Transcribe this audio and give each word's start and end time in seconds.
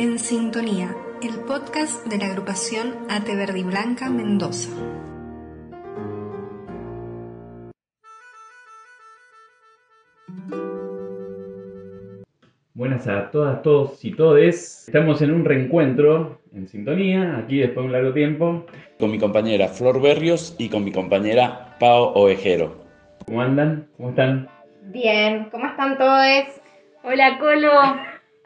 En 0.00 0.18
Sintonía, 0.18 0.96
el 1.22 1.44
podcast 1.44 2.06
de 2.06 2.16
la 2.16 2.28
agrupación 2.28 2.94
Ate 3.10 3.36
Verde 3.36 3.58
y 3.58 3.64
Blanca 3.64 4.08
Mendoza. 4.08 4.70
Buenas 12.72 13.06
a 13.08 13.30
todas, 13.30 13.60
todos 13.60 14.02
y 14.02 14.12
todes. 14.12 14.88
Estamos 14.88 15.20
en 15.20 15.34
un 15.34 15.44
reencuentro 15.44 16.40
en 16.54 16.66
sintonía, 16.66 17.36
aquí 17.36 17.58
después 17.58 17.84
de 17.84 17.86
un 17.88 17.92
largo 17.92 18.14
tiempo. 18.14 18.64
Con 18.98 19.10
mi 19.10 19.18
compañera 19.18 19.68
Flor 19.68 20.00
Berrios 20.00 20.56
y 20.56 20.70
con 20.70 20.82
mi 20.82 20.92
compañera 20.92 21.76
Pao 21.78 22.14
Ovejero. 22.14 22.74
¿Cómo 23.26 23.42
andan? 23.42 23.86
¿Cómo 23.98 24.08
están? 24.08 24.48
Bien, 24.80 25.50
¿cómo 25.50 25.66
están 25.66 25.98
todos? 25.98 26.58
Hola 27.02 27.38
Colo, 27.38 27.70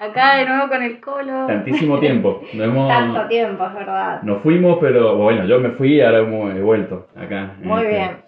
acá 0.04 0.36
de 0.36 0.46
nuevo 0.46 0.68
con 0.68 0.82
el 0.82 1.00
Colo. 1.00 1.46
Tantísimo 1.46 1.98
tiempo. 1.98 2.42
Nos, 2.54 2.66
hemos- 2.66 2.88
Tanto 2.88 3.26
tiempo, 3.28 3.66
es 3.66 3.74
verdad. 3.74 4.22
nos 4.22 4.42
fuimos, 4.42 4.78
pero 4.80 5.16
bueno, 5.16 5.44
yo 5.46 5.58
me 5.60 5.70
fui 5.70 5.94
y 5.96 6.00
ahora 6.00 6.18
hemos 6.20 6.60
vuelto 6.60 7.06
acá. 7.16 7.52
Muy 7.62 7.82
este- 7.82 7.90
bien. 7.94 8.24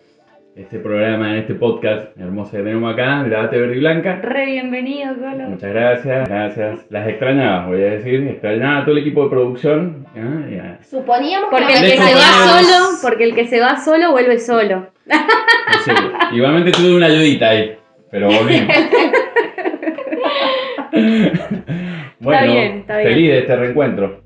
Este 0.57 0.79
programa, 0.79 1.33
en 1.33 1.37
este 1.41 1.55
podcast 1.55 2.17
hermoso 2.19 2.53
que 2.53 2.63
tenemos 2.63 2.91
acá, 2.91 3.23
de 3.23 3.29
la 3.29 3.43
Verde 3.43 3.77
y 3.77 3.79
Blanca. 3.79 4.21
Re 4.23 4.47
bienvenido 4.47 5.15
Colo. 5.15 5.51
Muchas 5.51 5.71
gracias, 5.71 6.27
gracias. 6.31 6.87
Las 6.89 7.07
extrañaba, 7.09 7.67
voy 7.67 7.83
a 7.83 7.91
decir. 7.91 8.27
Extrañaba 8.27 8.79
a 8.79 8.81
todo 8.87 8.93
el 8.93 9.03
equipo 9.03 9.25
de 9.25 9.29
producción. 9.31 10.07
¿ya? 10.15 10.51
Y 10.51 10.59
a- 10.59 10.79
Suponíamos 10.83 11.51
Porque 11.51 11.67
que 11.75 11.79
el 11.79 11.91
que 11.93 11.99
se 11.99 12.15
va 12.15 12.23
solo, 12.49 12.87
porque 13.03 13.25
el 13.25 13.35
que 13.35 13.47
se 13.47 13.61
va 13.61 13.77
solo 13.77 14.13
vuelve 14.13 14.39
solo. 14.39 14.87
no 15.07 15.79
sé, 15.85 15.93
igualmente 16.33 16.73
tuve 16.73 16.97
una 16.97 17.07
ayudita 17.09 17.51
ahí, 17.51 17.77
pero 18.11 18.29
volvimos. 18.29 18.75
bueno, 22.21 22.53
bien, 22.53 22.79
está 22.79 22.99
bien. 22.99 23.11
feliz 23.11 23.31
de 23.31 23.39
este 23.39 23.57
reencuentro. 23.57 24.23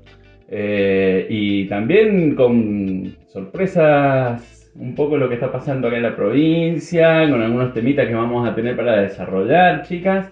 Eh, 0.53 1.27
y 1.29 1.65
también 1.67 2.35
con 2.35 3.15
sorpresas, 3.27 4.71
un 4.75 4.95
poco 4.95 5.17
lo 5.17 5.29
que 5.29 5.35
está 5.35 5.51
pasando 5.51 5.87
acá 5.87 5.97
en 5.97 6.03
la 6.03 6.15
provincia, 6.15 7.29
con 7.29 7.41
algunos 7.41 7.73
temitas 7.73 8.07
que 8.07 8.13
vamos 8.13 8.47
a 8.47 8.53
tener 8.53 8.75
para 8.75 9.01
desarrollar, 9.01 9.83
chicas. 9.83 10.31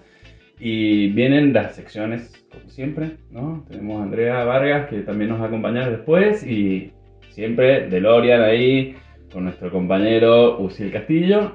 Y 0.58 1.08
vienen 1.12 1.54
las 1.54 1.74
secciones, 1.74 2.46
como 2.50 2.68
siempre, 2.68 3.12
¿no? 3.30 3.64
Tenemos 3.70 4.00
a 4.00 4.04
Andrea 4.04 4.44
Vargas, 4.44 4.88
que 4.90 4.98
también 4.98 5.30
nos 5.30 5.40
va 5.40 5.44
a 5.44 5.48
acompañar 5.48 5.90
después, 5.90 6.46
y 6.46 6.92
siempre 7.30 7.88
DeLorean 7.88 8.42
ahí, 8.42 8.96
con 9.32 9.44
nuestro 9.44 9.70
compañero 9.70 10.60
Uciel 10.60 10.92
Castillo. 10.92 11.52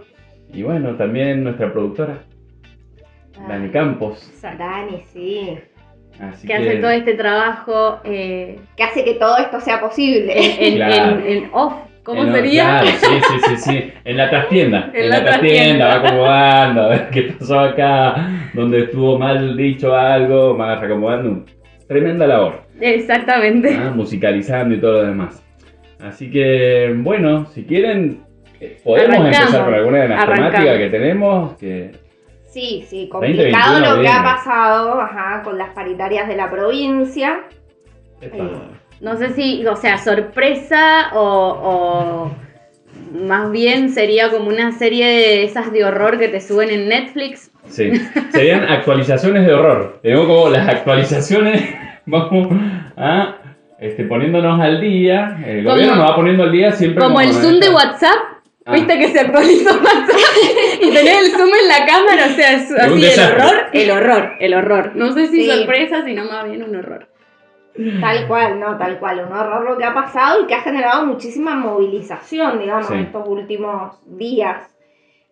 Y 0.51 0.63
bueno, 0.63 0.95
también 0.95 1.43
nuestra 1.43 1.71
productora, 1.71 2.23
Dani 3.47 3.69
Campos. 3.69 4.31
Dani, 4.41 5.02
sí. 5.14 5.58
Así 6.19 6.47
Que 6.47 6.53
hace 6.53 6.78
todo 6.78 6.91
este 6.91 7.14
trabajo 7.16 8.00
eh, 8.05 8.58
Que 8.78 8.83
hace 8.83 9.03
que 9.03 9.16
todo 9.16 9.38
esto 9.38 9.59
sea 9.59 9.81
posible. 9.81 10.33
en, 10.67 10.75
Claro. 10.75 11.19
en- 11.19 11.25
en 11.44 11.50
off. 11.52 11.73
¿Cómo 12.03 12.23
sería? 12.31 12.81
Claro, 12.81 12.88
sí, 12.88 13.08
sí, 13.08 13.39
sí, 13.47 13.58
sí. 13.58 13.91
En 14.06 14.17
la 14.17 14.30
trastienda. 14.30 14.91
En 14.94 15.03
En, 15.06 15.09
la 15.09 15.17
la 15.17 15.23
trastienda, 15.25 15.50
trastienda. 15.50 15.88
va 15.88 15.95
acomodando, 15.95 16.81
a 16.83 16.88
ver 16.89 17.09
qué 17.09 17.22
pasó 17.23 17.59
acá, 17.59 18.30
donde 18.53 18.81
estuvo 18.83 19.17
mal 19.17 19.58
dicho 19.58 19.95
algo, 19.95 20.56
va 20.56 20.73
acomodando. 20.73 21.45
Tremenda 21.88 22.28
labor. 22.28 22.61
Exactamente. 22.80 23.75
¿ah? 23.75 23.91
musicalizando 23.95 24.75
y 24.75 24.80
todo 24.80 25.02
lo 25.02 25.08
demás. 25.08 25.44
Así 26.00 26.30
que, 26.30 26.94
bueno, 26.97 27.45
si 27.47 27.63
quieren, 27.66 28.22
eh, 28.59 28.78
podemos 28.83 29.09
Arrancamos. 29.17 29.39
empezar 29.39 29.66
por 29.66 29.73
alguna 29.73 29.97
de 30.03 30.08
las 30.09 30.23
Arrancamos. 30.23 30.52
temáticas 30.52 30.78
que 30.78 30.89
tenemos. 30.89 31.53
Que, 31.58 31.91
Sí, 32.55 32.85
sí, 32.87 33.09
complicado 33.09 33.73
2021 33.81 33.95
lo 33.97 34.01
que 34.01 34.07
ha 34.07 34.23
pasado 34.23 35.01
ajá, 35.01 35.41
con 35.43 35.57
las 35.57 35.71
paritarias 35.71 36.25
de 36.29 36.37
la 36.37 36.49
provincia. 36.49 37.41
Eh, 38.21 38.31
No 39.01 39.17
sé 39.17 39.31
si, 39.33 39.65
o 39.67 39.75
sea, 39.75 39.97
sorpresa 39.97 41.09
o, 41.13 41.19
o 41.21 42.31
más 43.13 43.51
bien 43.51 43.89
sería 43.89 44.29
como 44.31 44.47
una 44.47 44.71
serie 44.71 45.05
de 45.05 45.44
esas 45.44 45.73
de 45.73 45.83
horror 45.83 46.17
que 46.17 46.29
te 46.29 46.39
suben 46.39 46.69
en 46.69 46.88
Netflix. 46.88 47.51
Sí, 47.67 47.91
serían 48.29 48.63
actualizaciones 48.69 49.45
de 49.45 49.53
horror. 49.53 49.99
Tenemos 50.01 50.25
como 50.25 50.47
las 50.49 50.65
actualizaciones, 50.69 51.61
vamos 52.05 52.47
a 52.95 53.35
este, 53.79 54.05
poniéndonos 54.05 54.61
al 54.61 54.79
día. 54.79 55.38
El 55.45 55.65
Como- 55.65 55.75
gobierno 55.75 55.95
nos 55.97 56.09
va 56.09 56.15
poniendo 56.15 56.44
al 56.44 56.53
día 56.53 56.71
siempre. 56.71 57.03
Como 57.03 57.19
el 57.19 57.33
Zoom 57.33 57.59
de 57.59 57.69
WhatsApp. 57.69 58.34
Ah. 58.67 58.73
Viste 58.73 58.97
que 58.97 59.07
se 59.09 59.19
actualizó 59.19 59.69
WhatsApp 59.75 60.81
y 60.81 60.89
tenés 60.91 61.17
el 61.19 61.31
zoom 61.37 61.49
en 61.53 61.67
la 61.67 61.85
cámara, 61.85 62.25
o 62.25 62.35
sea, 62.35 62.51
es 62.53 62.71
así 62.71 63.05
el 63.05 63.19
horror, 63.19 63.65
el 63.73 63.91
horror, 63.91 64.31
el 64.39 64.53
horror. 64.55 64.91
No 64.95 65.11
sé 65.11 65.27
si 65.27 65.43
Sí. 65.43 65.51
sorpresa, 65.51 66.03
sino 66.03 66.25
más 66.25 66.49
bien 66.49 66.63
un 66.63 66.75
horror. 66.75 67.07
Tal 68.01 68.27
cual, 68.27 68.59
no, 68.59 68.77
tal 68.77 68.97
cual. 68.99 69.25
Un 69.29 69.33
horror 69.37 69.69
lo 69.69 69.77
que 69.77 69.83
ha 69.83 69.93
pasado 69.93 70.41
y 70.41 70.47
que 70.47 70.55
ha 70.55 70.61
generado 70.61 71.05
muchísima 71.05 71.55
movilización, 71.55 72.57
digamos, 72.59 72.87
Sí. 72.87 72.93
en 72.93 72.99
estos 73.01 73.27
últimos 73.27 73.99
días. 74.17 74.75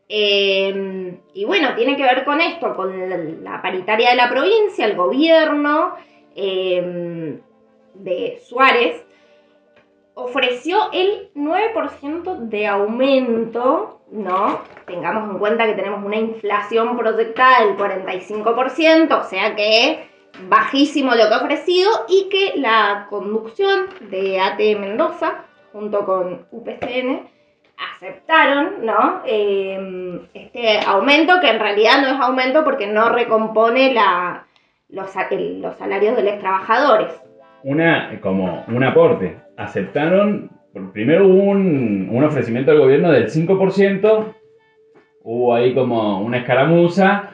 Eh, 0.09 1.17
y 1.33 1.45
bueno, 1.45 1.73
tiene 1.75 1.95
que 1.95 2.03
ver 2.03 2.23
con 2.25 2.39
esto, 2.41 2.75
con 2.75 3.09
la, 3.09 3.17
la 3.17 3.61
paritaria 3.61 4.11
de 4.11 4.15
la 4.17 4.29
provincia, 4.29 4.85
el 4.85 4.95
gobierno 4.95 5.95
eh, 6.35 7.39
de 7.95 8.39
Suárez 8.45 9.03
ofreció 10.15 10.77
el 10.91 11.31
9% 11.35 12.37
de 12.37 12.67
aumento, 12.67 14.01
¿no? 14.11 14.61
Tengamos 14.85 15.31
en 15.31 15.39
cuenta 15.39 15.65
que 15.65 15.73
tenemos 15.73 16.03
una 16.03 16.17
inflación 16.17 16.97
proyectada 16.97 17.65
del 17.65 17.77
45%, 17.77 19.19
o 19.19 19.23
sea 19.23 19.55
que 19.55 20.07
bajísimo 20.49 21.11
lo 21.11 21.27
que 21.27 21.33
ha 21.33 21.37
ofrecido 21.37 21.89
y 22.07 22.29
que 22.29 22.59
la 22.59 23.07
conducción 23.09 23.87
de 24.09 24.39
AT 24.39 24.59
Mendoza 24.79 25.45
junto 25.71 26.05
con 26.05 26.45
UPCN 26.51 27.27
aceptaron 27.95 28.85
¿no? 28.85 29.21
Eh, 29.25 30.19
este 30.33 30.79
aumento 30.85 31.39
que 31.39 31.49
en 31.49 31.59
realidad 31.59 32.01
no 32.01 32.07
es 32.07 32.19
aumento 32.19 32.63
porque 32.63 32.87
no 32.87 33.09
recompone 33.09 33.95
los 34.89 35.11
salarios 35.11 36.15
de 36.15 36.23
los 36.23 36.39
trabajadores. 36.39 37.11
Una, 37.63 38.19
como 38.21 38.63
un 38.67 38.83
aporte. 38.83 39.42
Aceptaron, 39.57 40.49
primero 40.93 41.27
hubo 41.27 41.43
un, 41.43 42.09
un 42.11 42.23
ofrecimiento 42.23 42.71
del 42.71 42.79
gobierno 42.81 43.11
del 43.11 43.29
5%, 43.29 44.25
hubo 45.23 45.55
ahí 45.55 45.73
como 45.73 46.19
una 46.21 46.37
escaramuza, 46.39 47.29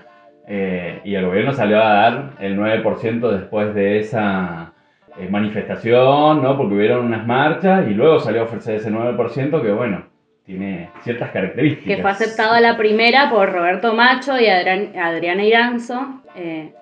eh, 0.48 1.00
y 1.04 1.16
el 1.16 1.26
gobierno 1.26 1.54
salió 1.54 1.78
a 1.82 1.90
dar 1.94 2.30
el 2.40 2.58
9% 2.58 3.30
después 3.32 3.74
de 3.76 4.00
esa 4.00 4.74
eh, 5.20 5.28
manifestación, 5.30 6.42
¿no? 6.42 6.58
Porque 6.58 6.74
hubieron 6.76 7.06
unas 7.06 7.26
marchas, 7.26 7.88
y 7.90 7.94
luego 7.94 8.20
salió 8.20 8.42
a 8.42 8.46
ofrecer 8.46 8.76
ese 8.76 8.92
9% 8.92 9.62
que, 9.62 9.72
bueno, 9.72 10.04
tiene 10.46 10.90
ciertas 11.04 11.30
características. 11.30 11.96
Que 11.96 12.02
fue 12.02 12.12
aceptado 12.12 12.60
la 12.60 12.76
primera 12.78 13.30
por 13.30 13.52
Roberto 13.52 13.94
Macho 13.94 14.40
y 14.40 14.48
Adrián- 14.48 14.98
Adriana 15.00 15.44
Iranzo, 15.46 16.22
eh, 16.36 16.74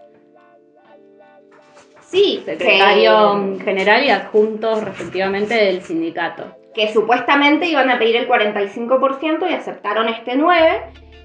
Sí, 2.10 2.42
secretario 2.46 3.58
general 3.64 4.04
y 4.06 4.10
adjuntos 4.10 4.84
respectivamente 4.84 5.54
del 5.56 5.82
sindicato. 5.82 6.56
que, 6.74 6.88
que 6.88 6.94
supuestamente 6.94 7.66
iban 7.68 7.90
a 7.90 7.98
pedir 8.00 8.16
el 8.18 8.28
45% 8.28 9.50
y 9.50 9.54
aceptaron 9.54 10.08
este 10.10 10.36
9%. 10.38 10.82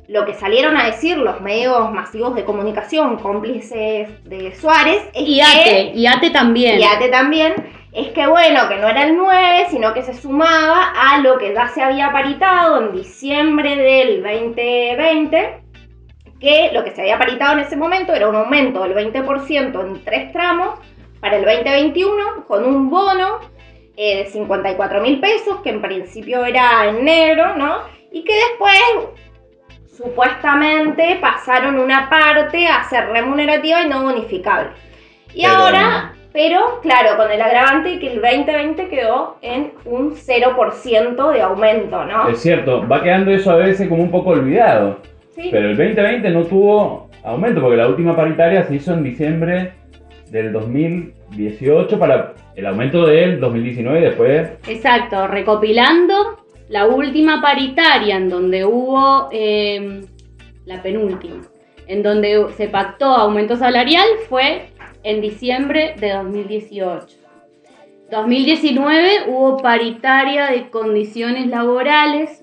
Lo 0.09 0.26
que 0.26 0.34
salieron 0.34 0.76
a 0.76 0.87
decir 0.87 1.16
los 1.16 1.41
medios 1.41 1.91
masivos 1.92 2.34
de 2.34 2.44
comunicación 2.44 3.16
cómplices 3.19 4.09
de 4.25 4.53
Suárez 4.56 5.00
es 5.15 5.22
Y 5.28 5.37
que- 5.37 5.42
ATE, 5.42 5.92
y 5.94 6.06
ATE 6.06 6.31
también. 6.31 6.81
y 6.81 6.84
ATE 6.84 7.09
también, 7.09 7.54
es 7.92 8.09
que 8.09 8.26
bueno, 8.26 8.69
que 8.69 8.76
no 8.78 8.88
era 8.88 9.04
el 9.04 9.16
9, 9.16 9.66
sino 9.71 9.94
que 9.94 10.03
se 10.03 10.12
sumaba 10.15 10.92
a 10.98 11.19
lo 11.21 11.38
que 11.38 11.54
ya 11.54 11.69
se 11.69 11.82
había 11.82 12.10
paritado 12.10 12.81
en 12.82 12.92
diciembre 12.92 13.76
del 13.76 14.22
2020, 14.22 15.62
que 16.42 16.70
lo 16.75 16.82
que 16.82 16.91
se 16.91 17.03
había 17.03 17.19
paritado 17.19 17.53
en 17.53 17.60
ese 17.60 17.76
momento 17.76 18.12
era 18.12 18.28
un 18.28 18.34
aumento 18.34 18.82
del 18.82 18.94
20% 18.97 19.80
en 19.80 20.04
tres 20.04 20.32
tramos 20.32 20.80
para 21.20 21.36
el 21.36 21.44
2021, 21.44 22.47
con 22.48 22.65
un 22.65 22.91
bono 22.91 23.39
eh, 23.97 24.24
de 24.24 24.27
54 24.27 25.00
mil 25.00 25.21
pesos, 25.21 25.60
que 25.62 25.71
en 25.71 25.80
principio 25.80 26.44
era 26.44 26.86
en 26.89 27.04
negro, 27.04 27.56
¿no? 27.56 27.77
Y 28.10 28.24
que 28.24 28.34
después 28.34 28.74
supuestamente 29.97 31.16
pasaron 31.21 31.78
una 31.78 32.10
parte 32.10 32.66
a 32.66 32.83
ser 32.88 33.06
remunerativa 33.10 33.83
y 33.83 33.88
no 33.88 34.03
bonificable. 34.03 34.71
Y 35.33 35.42
Pero- 35.42 35.54
ahora, 35.54 36.12
pero 36.33 36.80
claro, 36.83 37.16
con 37.18 37.30
el 37.30 37.41
agravante 37.41 38.00
que 38.00 38.15
el 38.15 38.21
2020 38.21 38.88
quedó 38.88 39.36
en 39.42 39.74
un 39.84 40.16
0% 40.16 41.30
de 41.30 41.42
aumento, 41.42 42.04
¿no? 42.04 42.28
Es 42.28 42.41
cierto, 42.41 42.84
va 42.88 43.00
quedando 43.00 43.30
eso 43.30 43.53
a 43.53 43.56
veces 43.56 43.88
como 43.88 44.03
un 44.03 44.10
poco 44.10 44.30
olvidado. 44.30 45.11
Sí. 45.34 45.49
Pero 45.51 45.71
el 45.71 45.77
2020 45.77 46.31
no 46.31 46.45
tuvo 46.45 47.11
aumento 47.25 47.61
porque 47.61 47.77
la 47.77 47.89
última 47.89 48.15
paritaria 48.15 48.65
se 48.65 48.75
hizo 48.75 48.93
en 48.93 49.03
diciembre 49.03 49.73
del 50.31 50.53
2018 50.53 51.99
para 51.99 52.34
el 52.55 52.67
aumento 52.67 53.07
del 53.07 53.41
2019 53.41 53.99
y 53.99 54.03
después 54.03 54.51
Exacto, 54.67 55.27
recopilando 55.27 56.45
la 56.69 56.87
última 56.87 57.43
paritaria 57.43 58.17
en 58.17 58.29
donde 58.29 58.65
hubo 58.65 59.29
eh, 59.31 60.03
la 60.65 60.83
penúltima, 60.83 61.43
en 61.87 62.03
donde 62.03 62.47
se 62.57 62.69
pactó 62.69 63.07
aumento 63.07 63.57
salarial 63.57 64.07
fue 64.29 64.69
en 65.03 65.21
diciembre 65.21 65.95
de 65.99 66.13
2018. 66.13 67.23
2019 68.11 69.29
hubo 69.29 69.57
paritaria 69.57 70.47
de 70.47 70.71
condiciones 70.71 71.47
laborales. 71.47 72.41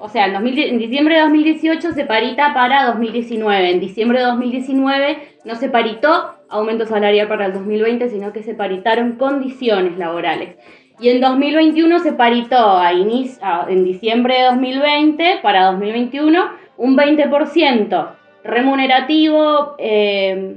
O 0.00 0.08
sea, 0.08 0.26
en, 0.26 0.32
2000 0.32 0.58
en 0.58 0.78
diciembre 0.78 1.14
de 1.14 1.20
2018 1.22 1.92
se 1.92 2.04
parita 2.04 2.54
para 2.54 2.86
2019. 2.86 3.70
En 3.70 3.80
diciembre 3.80 4.18
de 4.18 4.24
2019 4.24 5.18
no 5.44 5.54
se 5.54 5.68
paritó 5.68 6.34
aumento 6.48 6.86
salarial 6.86 7.28
para 7.28 7.46
el 7.46 7.52
2020, 7.52 8.08
sino 8.08 8.32
que 8.32 8.42
se 8.42 8.54
paritaron 8.54 9.12
condiciones 9.12 9.98
laborales. 9.98 10.56
Y 11.00 11.08
en 11.08 11.20
2021 11.20 11.98
se 12.00 12.12
paritó 12.12 12.76
a 12.76 12.92
inicio, 12.92 13.42
en 13.68 13.84
diciembre 13.84 14.34
de 14.34 14.44
2020 14.44 15.38
para 15.42 15.66
2021 15.72 16.50
un 16.76 16.96
20% 16.96 18.10
remunerativo 18.42 19.74
eh, 19.78 20.56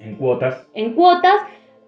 En 0.00 0.16
cuotas. 0.16 0.66
en 0.74 0.94
cuotas 0.94 1.36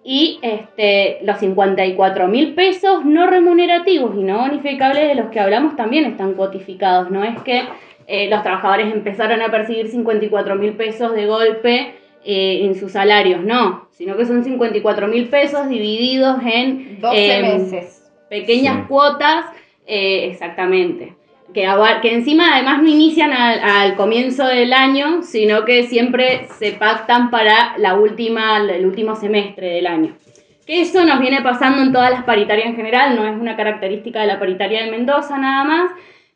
y 0.07 0.37
este, 0.43 1.17
los 1.23 1.39
54 1.39 2.27
mil 2.27 2.53
pesos 2.53 3.03
no 3.03 3.25
remunerativos 3.25 4.15
y 4.15 4.21
no 4.21 4.37
bonificables 4.37 5.07
de 5.07 5.15
los 5.15 5.31
que 5.31 5.39
hablamos 5.39 5.75
también 5.75 6.05
están 6.05 6.35
cotificados. 6.35 7.09
No 7.09 7.23
es 7.23 7.41
que 7.41 7.63
eh, 8.05 8.29
los 8.29 8.43
trabajadores 8.43 8.93
empezaron 8.93 9.41
a 9.41 9.49
percibir 9.49 9.87
54 9.87 10.55
mil 10.57 10.73
pesos 10.73 11.15
de 11.15 11.25
golpe 11.25 11.95
eh, 12.23 12.65
en 12.65 12.75
sus 12.75 12.91
salarios, 12.91 13.43
no, 13.43 13.87
sino 13.89 14.15
que 14.15 14.25
son 14.25 14.43
54 14.43 15.07
mil 15.07 15.27
pesos 15.27 15.67
divididos 15.69 16.37
en 16.45 17.01
12 17.01 17.35
em, 17.37 17.41
meses. 17.41 18.11
pequeñas 18.29 18.81
Sí. 18.81 18.83
cuotas, 18.87 19.45
eh, 19.87 20.27
exactamente. 20.31 21.15
Que, 21.53 21.63
encima 22.11 22.53
además 22.55 22.81
no 22.81 22.89
inician 22.89 23.31
al, 23.31 23.59
al 23.59 23.95
comienzo 23.95 24.45
del 24.45 24.73
año, 24.73 25.21
sino 25.21 25.63
que 25.63 25.83
siempre 25.83 26.47
se 26.59 26.73
pactan 26.73 27.29
para 27.29 27.77
la 27.77 27.95
última, 27.95 28.57
el 28.57 28.85
último 28.85 29.15
semestre 29.15 29.69
del 29.69 29.87
año. 29.87 30.17
Que 30.65 30.81
eso 30.81 31.05
nos 31.05 31.19
viene 31.19 31.41
pasando 31.41 31.81
en 31.81 31.93
todas 31.93 32.11
las 32.11 32.23
paritarias 32.23 32.67
en 32.67 32.75
general, 32.75 33.15
no 33.15 33.25
es 33.25 33.39
una 33.39 33.55
característica 33.55 34.19
de 34.21 34.27
la 34.27 34.39
paritaria 34.39 34.83
de 34.83 34.91
Mendoza 34.91 35.37
nada 35.37 35.63
más. 35.63 35.91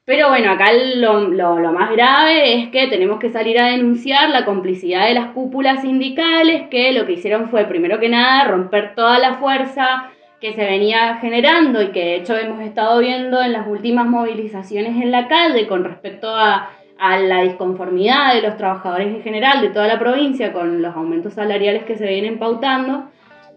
Pero 0.06 0.30
bueno, 0.30 0.52
acá 0.52 0.72
lo, 0.96 1.28
lo- 1.28 1.60
lo 1.60 1.72
más 1.72 1.92
grave 1.92 2.56
es 2.56 2.70
que 2.70 2.88
tenemos 2.88 3.20
que 3.20 3.30
salir 3.30 3.60
a 3.60 3.68
denunciar 3.68 4.30
la 4.30 4.46
complicidad 4.46 5.06
de 5.08 5.14
las 5.16 5.32
cúpulas 5.32 5.82
sindicales, 5.82 6.64
que 6.70 6.94
lo 6.94 7.06
que 7.06 7.14
hicieron 7.14 7.50
fue, 7.50 7.66
primero 7.66 8.00
que 8.00 8.10
nada, 8.10 8.46
romper 8.46 8.96
toda 8.96 9.20
la 9.20 9.36
fuerza 9.36 10.10
que 10.40 10.54
se 10.54 10.66
venía 10.66 11.18
generando 11.18 11.82
y 11.82 11.88
que 11.88 12.00
de 12.00 12.16
hecho 12.16 12.36
hemos 12.38 12.62
estado 12.62 13.00
viendo 13.00 13.42
en 13.42 13.54
las 13.54 13.68
últimas 13.68 14.08
movilizaciones 14.08 15.02
en 15.02 15.12
la 15.12 15.28
calle 15.28 15.68
con 15.68 15.84
respecto 15.84 16.30
a, 16.30 16.70
a 16.98 17.20
la 17.20 17.42
disconformidad 17.42 18.34
de 18.34 18.42
los 18.42 18.58
trabajadores 18.58 19.08
en 19.08 19.22
general 19.22 19.62
de 19.62 19.70
toda 19.70 19.88
la 19.88 20.00
provincia 20.00 20.54
con 20.54 20.82
los 20.82 20.96
aumentos 20.96 21.34
salariales 21.34 21.84
que 21.84 21.98
se 21.98 22.08
vienen 22.08 22.40
pautando. 22.40 23.10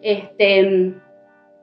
Este, 0.02 0.94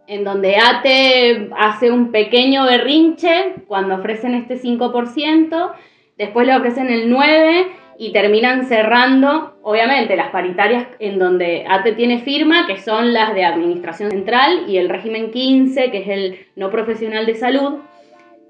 en 0.09 0.23
donde 0.23 0.55
ATE 0.55 1.49
hace 1.55 1.91
un 1.91 2.11
pequeño 2.11 2.65
berrinche 2.65 3.53
cuando 3.67 3.95
ofrecen 3.95 4.33
este 4.33 4.59
5%, 4.59 5.71
después 6.17 6.47
le 6.47 6.55
ofrecen 6.55 6.89
el 6.89 7.13
9% 7.13 7.67
y 8.01 8.13
terminan 8.13 8.63
cerrando, 8.65 9.57
obviamente, 9.61 10.15
las 10.15 10.29
paritarias 10.29 10.87
en 10.99 11.19
donde 11.19 11.65
ATE 11.67 11.91
tiene 11.91 12.19
firma, 12.19 12.65
que 12.65 12.77
son 12.77 13.11
las 13.13 13.33
de 13.35 13.43
Administración 13.43 14.09
Central 14.09 14.63
y 14.69 14.77
el 14.77 14.87
régimen 14.87 15.31
15, 15.31 15.91
que 15.91 15.97
es 15.97 16.07
el 16.07 16.39
no 16.55 16.69
profesional 16.71 17.25
de 17.25 17.35
salud, 17.35 17.79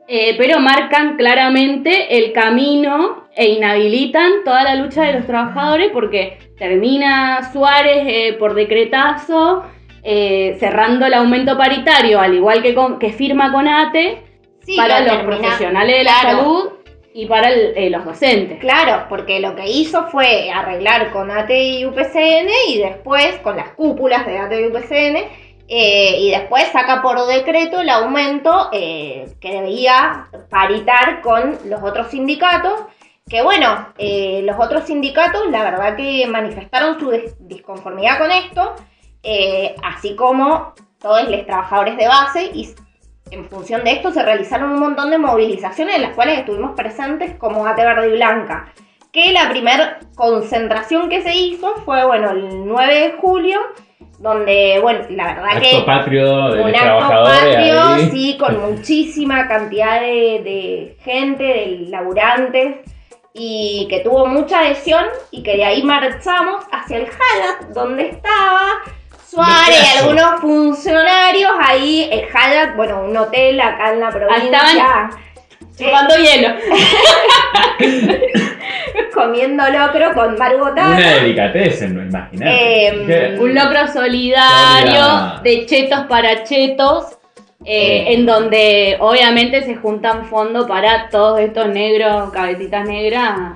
eh, 0.07 0.35
pero 0.37 0.59
marcan 0.59 1.17
claramente 1.17 2.17
el 2.17 2.31
camino 2.31 3.25
e 3.35 3.47
inhabilitan 3.49 4.43
toda 4.45 4.63
la 4.63 4.75
lucha 4.75 5.03
de 5.03 5.13
los 5.13 5.25
trabajadores 5.25 5.89
porque 5.93 6.37
termina 6.57 7.51
Suárez 7.51 8.03
eh, 8.07 8.35
por 8.39 8.53
decretazo 8.53 9.63
eh, 10.03 10.57
cerrando 10.59 11.05
el 11.07 11.13
aumento 11.15 11.57
paritario, 11.57 12.19
al 12.19 12.35
igual 12.35 12.61
que, 12.61 12.73
con- 12.75 12.99
que 12.99 13.09
firma 13.13 13.51
con 13.51 13.67
ATE, 13.67 14.23
Sí, 14.61 14.75
para 14.77 14.99
lo 14.99 15.05
los 15.07 15.15
termina- 15.17 15.37
profesionales 15.39 15.97
de 15.97 16.03
la 16.03 16.11
claro. 16.21 16.37
salud 16.37 16.69
y 17.19 17.25
para 17.25 17.51
eh, 17.51 17.89
los 17.89 18.05
docentes. 18.05 18.59
Claro, 18.59 19.05
porque 19.09 19.41
lo 19.41 19.53
que 19.53 19.67
hizo 19.67 20.07
fue 20.07 20.49
arreglar 20.51 21.11
con 21.11 21.29
ATE 21.29 21.63
y 21.63 21.85
UPCN 21.85 22.49
y 22.69 22.77
después 22.77 23.37
con 23.39 23.57
las 23.57 23.71
cúpulas 23.71 24.25
de 24.25 24.37
ATE 24.37 24.61
y 24.61 24.67
UPCN 24.67 25.17
eh, 25.67 26.17
y 26.17 26.31
después 26.31 26.69
saca 26.69 27.01
por 27.01 27.25
decreto 27.27 27.81
el 27.81 27.89
aumento 27.89 28.69
eh, 28.71 29.35
que 29.41 29.51
debía 29.51 30.29
paritar 30.49 31.21
con 31.21 31.57
los 31.65 31.83
otros 31.83 32.07
sindicatos. 32.07 32.79
Que 33.27 33.43
bueno, 33.43 33.89
los 33.99 34.55
otros 34.57 34.85
sindicatos 34.85 35.51
la 35.51 35.63
verdad 35.63 35.95
que 35.95 36.25
manifestaron 36.25 36.99
su 36.99 37.11
disconformidad 37.37 38.17
con 38.17 38.31
esto, 38.31 38.73
así 39.83 40.15
como 40.15 40.73
todos 40.99 41.29
los 41.29 41.45
trabajadores 41.45 41.95
de 41.97 42.07
base 42.07 42.49
y 42.55 42.73
en 43.31 43.45
función 43.45 43.83
de 43.83 43.91
esto 43.91 44.11
se 44.11 44.23
realizaron 44.23 44.71
un 44.71 44.79
montón 44.79 45.09
de 45.09 45.17
movilizaciones 45.17 45.95
en 45.95 46.01
las 46.03 46.13
cuales 46.13 46.39
estuvimos 46.39 46.71
presentes 46.75 47.35
como 47.37 47.65
AT 47.65 47.77
Verde 47.77 48.09
y 48.09 48.11
Blanca. 48.11 48.73
Que 49.11 49.31
la 49.31 49.49
primera 49.49 49.99
concentración 50.15 51.09
que 51.09 51.21
se 51.21 51.35
hizo 51.35 51.75
fue, 51.85 52.05
bueno, 52.05 52.31
el 52.31 52.67
9 52.67 52.93
de 52.93 53.11
julio, 53.13 53.59
donde, 54.19 54.79
bueno, 54.81 54.99
la 55.09 55.33
verdad 55.33 55.61
que 55.61 55.69
Acto 55.77 55.85
patrio 55.85 56.49
de 56.49 56.61
un 56.61 56.67
acto 56.67 56.79
trabajadores. 56.79 57.55
patrio, 57.55 57.83
ahí. 57.83 58.09
sí, 58.11 58.37
con 58.37 58.59
muchísima 58.75 59.47
cantidad 59.47 59.99
de, 60.01 60.41
de 60.43 60.97
gente, 61.01 61.43
de 61.43 61.85
laburantes, 61.89 62.75
y 63.33 63.87
que 63.89 64.01
tuvo 64.01 64.25
mucha 64.25 64.59
adhesión, 64.59 65.05
y 65.31 65.41
que 65.41 65.55
de 65.57 65.63
ahí 65.63 65.83
marchamos 65.83 66.65
hacia 66.71 66.97
el 66.97 67.05
Hayat, 67.05 67.69
donde 67.73 68.09
estaba 68.09 68.61
Suárez 69.29 69.77
y 69.95 69.97
algunos 69.99 70.39
funcionarios 70.41 71.51
ahí, 71.59 72.09
el 72.11 72.25
Hayat, 72.33 72.75
bueno, 72.75 73.03
un 73.03 73.15
hotel 73.15 73.59
acá 73.61 73.93
en 73.93 73.99
la 73.99 74.09
provincia. 74.09 75.09
Chupando 75.77 76.15
hielo. 76.17 76.49
comiendo 79.13 79.63
locro 79.69 80.13
con 80.13 80.37
Margotana. 80.37 80.95
Una 80.97 81.13
delicatessen, 81.15 81.95
no 81.95 82.03
imagínate. 82.03 82.87
Em, 82.87 83.05
Que- 83.07 83.37
Un 83.39 83.55
locro 83.55 83.87
solidario 83.87 85.41
de 85.43 85.65
chetos 85.65 86.01
para 86.07 86.43
chetos, 86.43 87.17
eh, 87.65 88.03
Sí. 88.07 88.13
en 88.13 88.25
donde 88.25 88.97
obviamente 88.99 89.61
se 89.63 89.75
juntan 89.75 90.25
fondos 90.25 90.67
para 90.67 91.09
todos 91.09 91.39
estos 91.39 91.67
negros, 91.69 92.31
cabecitas 92.31 92.85
negras. 92.87 93.53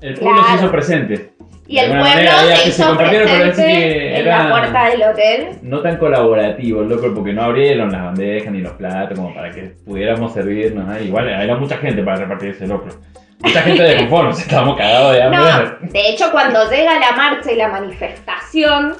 el 0.00 0.14
pueblo 0.14 0.44
se 0.44 0.54
hizo 0.56 0.70
presente. 0.70 1.32
Y 1.68 1.78
el 1.78 1.88
pueblo 1.88 2.04
manera 2.04 2.56
se 2.56 2.68
hizo 2.70 2.96
pero 2.96 3.10
presente 3.10 3.38
parece 3.38 3.66
que 3.66 4.18
en 4.18 4.26
la 4.26 4.48
puerta 4.48 4.88
del 4.88 5.02
hotel. 5.02 5.48
No 5.60 5.82
tan 5.82 5.98
colaborativo 5.98 6.80
el 6.80 6.88
locro 6.88 7.14
porque 7.14 7.34
no 7.34 7.42
abrieron 7.42 7.92
las 7.92 8.02
bandejas 8.04 8.50
ni 8.50 8.62
los 8.62 8.72
platos 8.72 9.18
como 9.18 9.34
para 9.34 9.50
que 9.50 9.74
pudiéramos 9.84 10.32
servirnos. 10.32 10.96
¿eh? 10.96 11.04
Igual 11.04 11.28
era 11.28 11.56
mucha 11.56 11.76
gente 11.76 12.02
para 12.02 12.16
repartir 12.20 12.50
ese 12.50 12.66
locro. 12.66 12.94
Mucha 13.40 13.60
gente 13.60 13.82
de 13.82 13.98
confort, 13.98 14.28
nos 14.28 14.40
estábamos 14.40 14.78
cagados 14.78 15.12
de 15.12 15.22
hambre. 15.24 15.40
No, 15.40 15.92
de 15.92 16.08
hecho 16.08 16.30
cuando 16.32 16.70
llega 16.70 16.98
la 16.98 17.12
marcha 17.12 17.52
y 17.52 17.56
la 17.56 17.68
manifestación, 17.68 18.96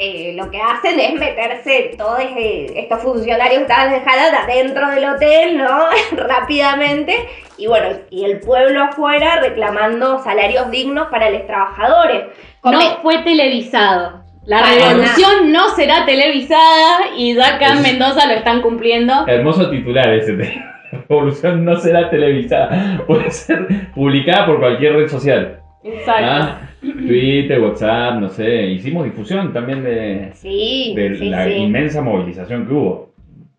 eh, 0.00 0.32
lo 0.34 0.50
que 0.50 0.58
hacen 0.60 0.98
es 0.98 1.12
meterse 1.14 1.94
todos 1.98 2.18
eh, 2.20 2.72
estos 2.74 3.00
funcionarios 3.02 3.58
que 3.58 3.62
estaban 3.62 3.92
de 3.92 4.00
Jalata 4.00 4.46
dentro 4.46 4.88
del 4.90 5.04
hotel, 5.04 5.58
¿no? 5.58 5.86
Rápidamente. 6.16 7.14
Y 7.58 7.66
bueno, 7.66 7.88
y 8.10 8.24
el 8.24 8.40
pueblo 8.40 8.82
afuera 8.84 9.40
reclamando 9.40 10.18
salarios 10.22 10.70
dignos 10.70 11.08
para 11.08 11.30
los 11.30 11.46
trabajadores. 11.46 12.24
Come- 12.60 12.76
No 12.76 12.96
fue 13.02 13.18
televisado. 13.18 14.24
La 14.46 14.60
Para 14.60 14.74
revolución 14.74 15.52
no 15.52 15.68
será 15.68 16.06
televisada 16.06 17.14
y 17.16 17.34
ya 17.34 17.56
acá 17.56 17.72
en 17.72 17.82
Mendoza 17.82 18.26
lo 18.26 18.32
están 18.32 18.62
cumpliendo. 18.62 19.26
Hermoso 19.28 19.70
titular 19.70 20.08
ese. 20.14 20.32
de- 20.32 20.62
La 20.92 20.98
revolución 21.08 21.64
no 21.64 21.76
será 21.76 22.08
televisada. 22.10 23.02
Puede 23.06 23.30
ser 23.30 23.66
publicada 23.94 24.46
por 24.46 24.58
cualquier 24.60 24.94
red 24.94 25.08
social. 25.08 25.60
Exacto. 25.84 26.24
¿ah? 26.26 26.60
Twitter, 27.06 27.60
WhatsApp, 27.60 28.14
no 28.20 28.28
sé. 28.28 28.64
Hicimos 28.66 29.04
difusión 29.04 29.52
también 29.52 29.82
de, 29.84 30.30
Sí, 30.34 30.92
de 30.96 31.16
sí, 31.16 31.28
la 31.28 31.44
sí. 31.46 31.52
inmensa 31.54 32.02
movilización 32.02 32.66
que 32.66 32.72
hubo. 32.72 33.10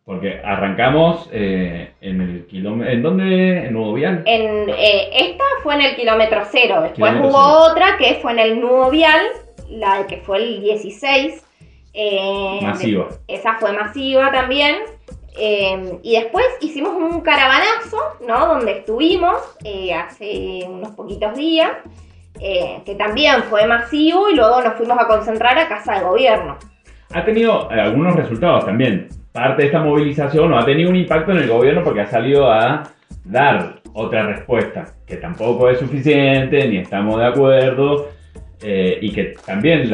Porque 0.04 0.42
arrancamos 0.44 1.30
eh, 1.32 1.92
en 2.02 2.22
el 2.22 2.46
kilómetro. 2.48 2.92
¿En 2.92 3.02
dónde? 3.04 3.66
En 3.68 3.74
Nuevo 3.74 3.94
Vial. 3.94 4.24
En, 4.26 4.70
eh, 4.70 5.10
esta 5.14 5.44
fue 5.64 5.76
en 5.76 5.82
el 5.82 5.96
kilómetro 5.96 6.42
cero. 6.52 6.82
Después 6.82 7.12
Kilómetro 7.12 7.30
hubo 7.30 7.44
cero. 7.62 7.72
otra 7.72 7.98
que 7.98 8.16
fue 8.16 8.32
en 8.34 8.40
el 8.40 8.60
nudo 8.60 8.90
vial, 8.90 9.22
la 9.70 10.08
que 10.08 10.18
fue 10.18 10.38
el 10.40 10.62
16. 10.62 11.46
eh, 11.94 12.60
Masiva. 12.62 13.08
Esa 13.28 13.54
fue 13.60 13.72
masiva 13.74 14.32
también. 14.32 14.78
eh, 15.38 16.00
y 16.04 16.14
después 16.16 16.46
hicimos 16.62 16.94
un 16.96 17.22
caravanazo, 17.22 17.98
¿no? 18.28 18.48
Donde 18.48 18.80
estuvimos 18.80 19.38
eh, 19.64 19.94
hace 19.94 20.66
unos 20.68 20.92
poquitos 20.92 21.36
días, 21.36 21.72
eh, 22.40 22.82
que 22.86 22.96
también 22.96 23.44
fue 23.44 23.66
masivo 23.68 24.30
y 24.30 24.36
luego 24.36 24.62
nos 24.62 24.74
fuimos 24.76 24.98
a 25.00 25.08
concentrar 25.08 25.58
a 25.58 25.68
Casa 25.68 25.96
de 25.96 26.02
Gobierno. 26.06 26.58
Ha 27.14 27.24
tenido 27.26 27.70
eh, 27.72 27.80
algunos 27.80 28.16
resultados 28.16 28.66
también. 28.66 29.10
Parte 29.32 29.62
de 29.64 29.68
esta 29.68 29.80
movilización 29.82 30.54
ha 30.54 30.66
tenido 30.66 30.90
un 30.90 30.96
impacto 30.96 31.32
en 31.32 31.38
el 31.40 31.48
gobierno 31.50 31.84
porque 31.84 32.02
ha 32.02 32.08
salido 32.08 32.52
a 32.52 32.84
dar 33.26 33.82
otra 33.94 34.24
respuesta, 34.28 34.86
que 35.06 35.18
tampoco 35.18 35.70
es 35.70 35.80
suficiente, 35.80 36.68
ni 36.68 36.78
estamos 36.78 37.18
de 37.20 37.26
acuerdo. 37.28 38.10
eh, 38.64 39.00
y 39.02 39.12
que 39.12 39.34
también 39.44 39.90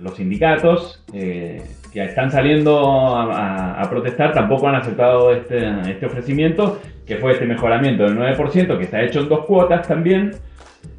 los 0.00 0.16
sindicatos 0.16 1.04
eh, 1.12 1.62
que 1.92 2.02
están 2.04 2.30
saliendo 2.30 3.14
a, 3.14 3.24
a- 3.24 3.82
a 3.82 3.90
protestar 3.90 4.32
tampoco 4.32 4.66
han 4.68 4.76
aceptado 4.76 5.30
este, 5.34 5.58
este 5.90 6.06
ofrecimiento, 6.06 6.80
que 7.06 7.16
fue 7.16 7.32
este 7.32 7.44
mejoramiento 7.44 8.04
del 8.04 8.16
9%, 8.18 8.78
que 8.78 8.84
está 8.84 9.02
hecho 9.02 9.20
en 9.20 9.28
dos 9.28 9.44
cuotas 9.44 9.86
también, 9.86 10.30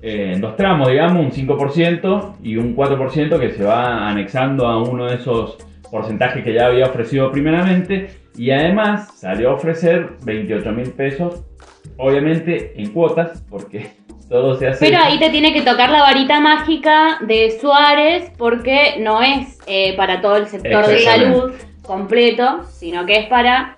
eh, 0.01 0.33
en 0.33 0.41
dos 0.41 0.55
tramos, 0.55 0.87
digamos, 0.87 1.25
un 1.25 1.31
5% 1.31 2.35
y 2.43 2.57
un 2.57 2.75
4% 2.75 3.39
que 3.39 3.51
se 3.51 3.63
va 3.63 4.07
anexando 4.07 4.67
a 4.67 4.81
uno 4.81 5.05
de 5.05 5.15
esos 5.15 5.57
porcentajes 5.91 6.43
que 6.43 6.53
ya 6.53 6.67
había 6.67 6.85
ofrecido 6.85 7.31
primeramente, 7.31 8.09
y 8.37 8.51
además 8.51 9.17
salió 9.17 9.51
a 9.51 9.53
ofrecer 9.53 10.09
28 10.23 10.71
mil 10.71 10.91
pesos, 10.91 11.43
obviamente 11.97 12.73
en 12.75 12.91
cuotas, 12.91 13.43
porque 13.49 13.91
todo 14.29 14.55
se 14.55 14.67
hace... 14.67 14.85
Pero 14.85 14.99
ahí 15.03 15.19
te 15.19 15.29
tiene 15.29 15.53
que 15.53 15.61
tocar 15.61 15.89
la 15.89 16.01
varita 16.01 16.39
mágica 16.39 17.19
de 17.21 17.57
Suárez 17.59 18.31
porque 18.37 18.95
no 18.99 19.21
es 19.21 19.59
eh, 19.67 19.95
para 19.95 20.21
todo 20.21 20.37
el 20.37 20.47
sector 20.47 20.85
de 20.87 20.99
salud 20.99 21.53
completo, 21.81 22.63
sino 22.69 23.05
que 23.05 23.19
es 23.19 23.27
para 23.27 23.77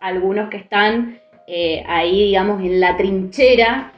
algunos 0.00 0.50
que 0.50 0.58
están 0.58 1.18
eh, 1.46 1.82
ahí, 1.88 2.26
digamos, 2.26 2.60
en 2.62 2.80
la 2.80 2.96
trinchera. 2.96 3.92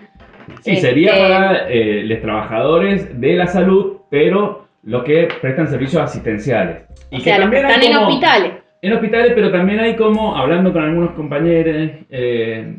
Sí, 0.61 0.76
sería 0.76 1.12
Este, 1.12 1.23
para 1.23 1.69
eh, 1.69 2.02
los 2.05 2.21
trabajadores 2.21 3.21
de 3.21 3.37
la 3.37 3.47
salud, 3.47 3.99
pero 4.11 4.67
los 4.83 5.05
que 5.05 5.29
prestan 5.40 5.69
servicios 5.69 6.02
asistenciales. 6.02 6.85
Y 7.11 7.17
O 7.17 7.21
sea, 7.21 7.38
los 7.38 7.50
que 7.50 7.57
están 7.57 7.83
en 7.83 7.97
hospitales. 7.97 8.52
En 8.83 8.93
hospitales, 8.93 9.33
pero 9.35 9.50
también 9.50 9.81
hay 9.81 9.95
como, 9.95 10.37
hablando 10.37 10.73
con 10.73 10.83
algunos 10.83 11.11
compañeros 11.12 11.90
eh, 12.09 12.75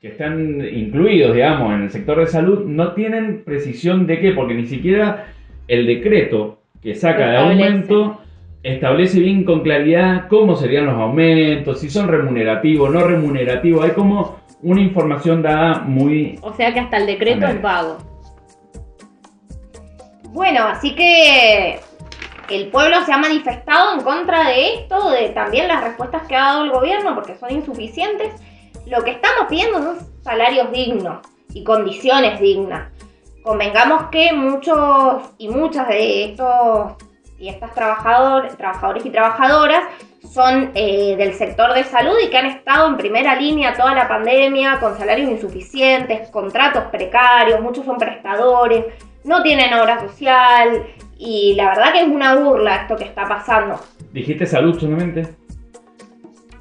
que 0.00 0.08
están 0.08 0.66
incluidos, 0.72 1.34
digamos, 1.34 1.74
en 1.74 1.82
el 1.82 1.90
sector 1.90 2.18
de 2.18 2.26
salud, 2.26 2.64
no 2.66 2.92
tienen 2.92 3.42
precisión 3.44 4.06
de 4.06 4.18
qué, 4.18 4.32
porque 4.32 4.54
ni 4.54 4.66
siquiera 4.66 5.26
el 5.68 5.86
decreto 5.86 6.60
que 6.82 6.94
saca 6.94 7.30
de 7.30 7.36
aumento 7.36 8.20
establece 8.62 9.20
bien 9.20 9.44
con 9.44 9.60
claridad 9.60 10.28
cómo 10.28 10.56
serían 10.56 10.86
los 10.86 10.96
aumentos, 10.96 11.80
si 11.80 11.88
son 11.88 12.08
remunerativos, 12.08 12.90
no 12.90 13.00
remunerativos. 13.00 13.84
Hay 13.84 13.92
como 13.92 14.40
una 14.62 14.80
información 14.80 15.42
dada 15.42 15.80
muy 15.80 16.38
O 16.42 16.52
sea 16.52 16.72
que 16.74 16.80
hasta 16.80 16.98
el 16.98 17.06
decreto 17.06 17.46
es 17.46 17.62
vago. 17.62 17.98
Bueno, 20.32 20.64
así 20.64 20.94
que 20.94 21.80
el 22.50 22.68
pueblo 22.68 23.04
se 23.04 23.12
ha 23.12 23.18
manifestado 23.18 23.94
en 23.94 24.02
contra 24.02 24.48
de 24.48 24.74
esto, 24.74 25.10
de 25.10 25.30
también 25.30 25.66
las 25.66 25.82
respuestas 25.82 26.26
que 26.26 26.36
ha 26.36 26.46
dado 26.46 26.64
el 26.64 26.70
gobierno, 26.70 27.14
porque 27.14 27.36
son 27.36 27.52
insuficientes. 27.52 28.32
Lo 28.86 29.02
que 29.02 29.12
estamos 29.12 29.46
pidiendo 29.48 29.82
son 29.82 29.98
salarios 30.22 30.70
dignos 30.70 31.20
y 31.54 31.64
condiciones 31.64 32.40
dignas. 32.40 32.90
Convengamos 33.42 34.04
que 34.10 34.32
muchos 34.32 35.22
y 35.38 35.48
muchas 35.48 35.88
de 35.88 36.24
estos 36.24 36.92
y 37.40 37.48
estas 37.48 37.74
trabajadores, 37.74 38.56
trabajadores 38.56 39.04
y 39.06 39.10
trabajadoras 39.10 39.82
son 40.30 40.70
eh, 40.74 41.16
del 41.16 41.32
sector 41.34 41.72
de 41.72 41.84
salud 41.84 42.14
y 42.22 42.28
que 42.28 42.36
han 42.36 42.46
estado 42.46 42.86
en 42.88 42.98
primera 42.98 43.34
línea 43.34 43.74
toda 43.74 43.94
la 43.94 44.06
pandemia 44.06 44.78
con 44.78 44.96
salarios 44.96 45.30
insuficientes, 45.30 46.28
contratos 46.28 46.84
precarios, 46.92 47.60
muchos 47.60 47.86
son 47.86 47.96
prestadores, 47.96 48.84
no 49.24 49.42
tienen 49.42 49.72
obra 49.72 50.00
social 50.00 50.86
y 51.18 51.54
la 51.54 51.68
verdad 51.68 51.92
que 51.92 52.02
es 52.02 52.08
una 52.08 52.36
burla 52.36 52.82
esto 52.82 52.96
que 52.96 53.04
está 53.04 53.26
pasando. 53.26 53.80
¿Dijiste 54.12 54.44
salud 54.44 54.78
solamente? 54.78 55.39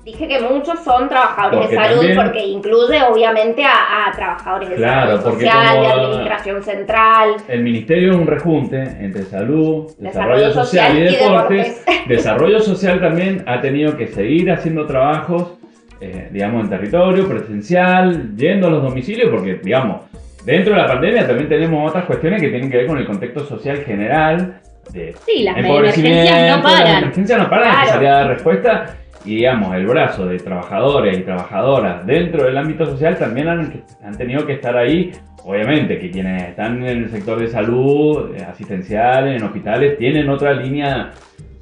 Dije 0.06 0.28
que 0.28 0.40
muchos 0.40 0.80
son 0.80 1.10
trabajadores 1.10 1.60
Porque 1.68 1.76
de 1.76 1.84
salud 1.84 1.98
también- 2.02 2.16
porque 2.18 2.46
incluye 2.48 3.02
obviamente 3.04 3.64
a, 3.64 4.08
a 4.08 4.12
trabajadores 4.12 4.70
de 4.70 4.76
Claro, 4.78 5.18
salud 5.22 5.34
social, 5.34 5.82
de 5.82 5.88
administración 5.88 6.64
central. 6.64 7.36
El 7.48 7.64
ministerio 7.64 8.12
es 8.12 8.18
un 8.18 8.26
rejunte 8.28 8.82
entre 8.82 9.24
salud, 9.24 9.92
desarrollo, 10.00 10.46
Desarrollo 10.48 10.54
social, 10.54 10.98
y 10.98 11.02
deportes. 11.02 11.86
deportes. 11.86 11.86
desarrollo 12.08 12.60
social 12.62 13.00
también 13.02 13.44
ha 13.46 13.60
tenido 13.62 13.96
que 13.98 14.08
seguir 14.08 14.50
haciendo 14.52 14.86
trabajos, 14.86 15.54
eh, 16.02 16.30
digamos, 16.32 16.64
en 16.64 16.70
territorio, 16.70 17.28
presencial, 17.28 18.36
yendo 18.36 18.68
a 18.68 18.70
los 18.70 18.82
domicilios, 18.84 19.30
porque, 19.30 19.56
digamos, 19.62 20.04
dentro 20.46 20.74
de 20.74 20.80
la 20.80 20.88
pandemia 20.88 21.28
también 21.28 21.50
tenemos 21.50 21.90
otras 21.90 22.06
cuestiones 22.06 22.42
que 22.42 22.48
tienen 22.48 22.72
que 22.72 22.78
ver 22.78 22.88
con 22.88 22.98
el 22.98 23.06
contexto 23.06 23.46
social 23.46 23.78
general. 23.84 24.62
De 24.94 25.14
Sí, 25.26 25.44
las 25.44 25.58
emergencias 25.58 26.40
no 26.42 26.48
Las 26.48 26.62
paran. 26.64 26.98
emergencias 27.04 27.38
no 27.38 27.50
paran, 27.50 27.86
que 27.94 28.00
Claro. 28.00 28.30
respuesta. 28.30 28.86
Y 29.26 29.36
digamos, 29.36 29.76
el 29.76 29.86
brazo 29.86 30.26
de 30.26 30.38
trabajadores 30.38 31.18
y 31.18 31.22
trabajadoras 31.22 32.06
dentro 32.06 32.46
del 32.46 32.58
ámbito 32.58 32.86
social 32.86 33.18
también 33.18 33.48
han, 33.48 33.84
han 34.04 34.18
tenido 34.18 34.46
que 34.46 34.54
estar 34.54 34.78
ahí. 34.78 35.12
Obviamente 35.44 36.00
que 36.00 36.12
quienes 36.12 36.50
están 36.50 36.86
en 36.86 37.04
el 37.04 37.10
sector 37.10 37.40
de 37.40 37.48
salud, 37.48 38.36
eh, 38.36 38.44
asistencial, 38.44 39.28
en 39.28 39.44
hospitales, 39.44 39.98
tienen 39.98 40.30
otra 40.30 40.54
línea 40.54 41.12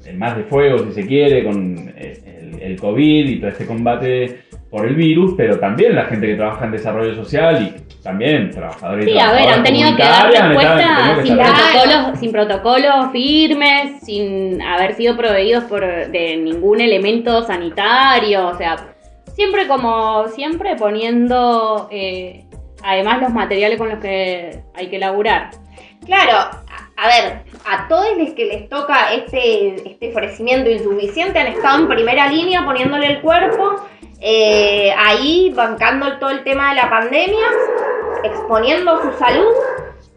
eh, 0.04 0.12
más 0.14 0.36
de 0.36 0.44
fuego, 0.44 0.78
si 0.80 0.92
se 0.92 1.06
quiere, 1.06 1.44
con 1.44 1.92
eh, 1.96 2.52
el, 2.52 2.62
el 2.62 2.80
COVID 2.80 3.28
y 3.28 3.38
todo 3.38 3.50
este 3.50 3.66
combate 3.66 4.40
por 4.70 4.86
el 4.86 4.94
virus, 4.94 5.34
pero 5.36 5.58
también 5.58 5.94
la 5.94 6.04
gente 6.04 6.26
que 6.26 6.34
trabaja 6.34 6.66
en 6.66 6.72
desarrollo 6.72 7.14
social 7.14 7.62
y 7.62 7.87
también 8.02 8.50
trabajadores 8.50 9.06
y 9.06 9.12
Sí, 9.12 9.18
a 9.18 9.32
ver, 9.32 9.48
han 9.48 9.62
tenido 9.62 9.96
que 9.96 10.02
dar 10.02 10.30
respuesta 10.30 11.16
sin 11.22 11.36
protocolos, 11.36 12.18
sin 12.18 12.32
protocolos 12.32 13.12
firmes, 13.12 14.00
sin 14.02 14.62
haber 14.62 14.94
sido 14.94 15.16
proveídos 15.16 15.64
por 15.64 15.80
de 15.82 16.36
ningún 16.36 16.80
elemento 16.80 17.42
sanitario, 17.42 18.48
o 18.48 18.56
sea, 18.56 18.76
siempre 19.34 19.66
como 19.66 20.28
siempre 20.28 20.76
poniendo 20.76 21.88
eh, 21.90 22.44
además 22.82 23.20
los 23.20 23.30
materiales 23.30 23.78
con 23.78 23.88
los 23.88 23.98
que 23.98 24.62
hay 24.74 24.88
que 24.88 24.98
laburar. 24.98 25.50
Claro, 26.04 26.32
a, 26.32 26.64
a 26.96 27.06
ver, 27.06 27.42
a 27.64 27.86
todos 27.88 28.06
los 28.16 28.30
que 28.30 28.46
les 28.46 28.68
toca 28.68 29.12
este, 29.12 29.88
este 29.88 30.10
ofrecimiento 30.10 30.70
insuficiente 30.70 31.38
han 31.38 31.48
estado 31.48 31.82
en 31.82 31.88
primera 31.88 32.28
línea 32.28 32.64
poniéndole 32.64 33.06
el 33.06 33.20
cuerpo, 33.20 33.86
eh, 34.20 34.92
ahí 34.96 35.52
bancando 35.54 36.18
todo 36.18 36.30
el 36.30 36.42
tema 36.42 36.70
de 36.70 36.76
la 36.76 36.90
pandemia, 36.90 37.46
exponiendo 38.24 39.00
su 39.00 39.12
salud 39.12 39.52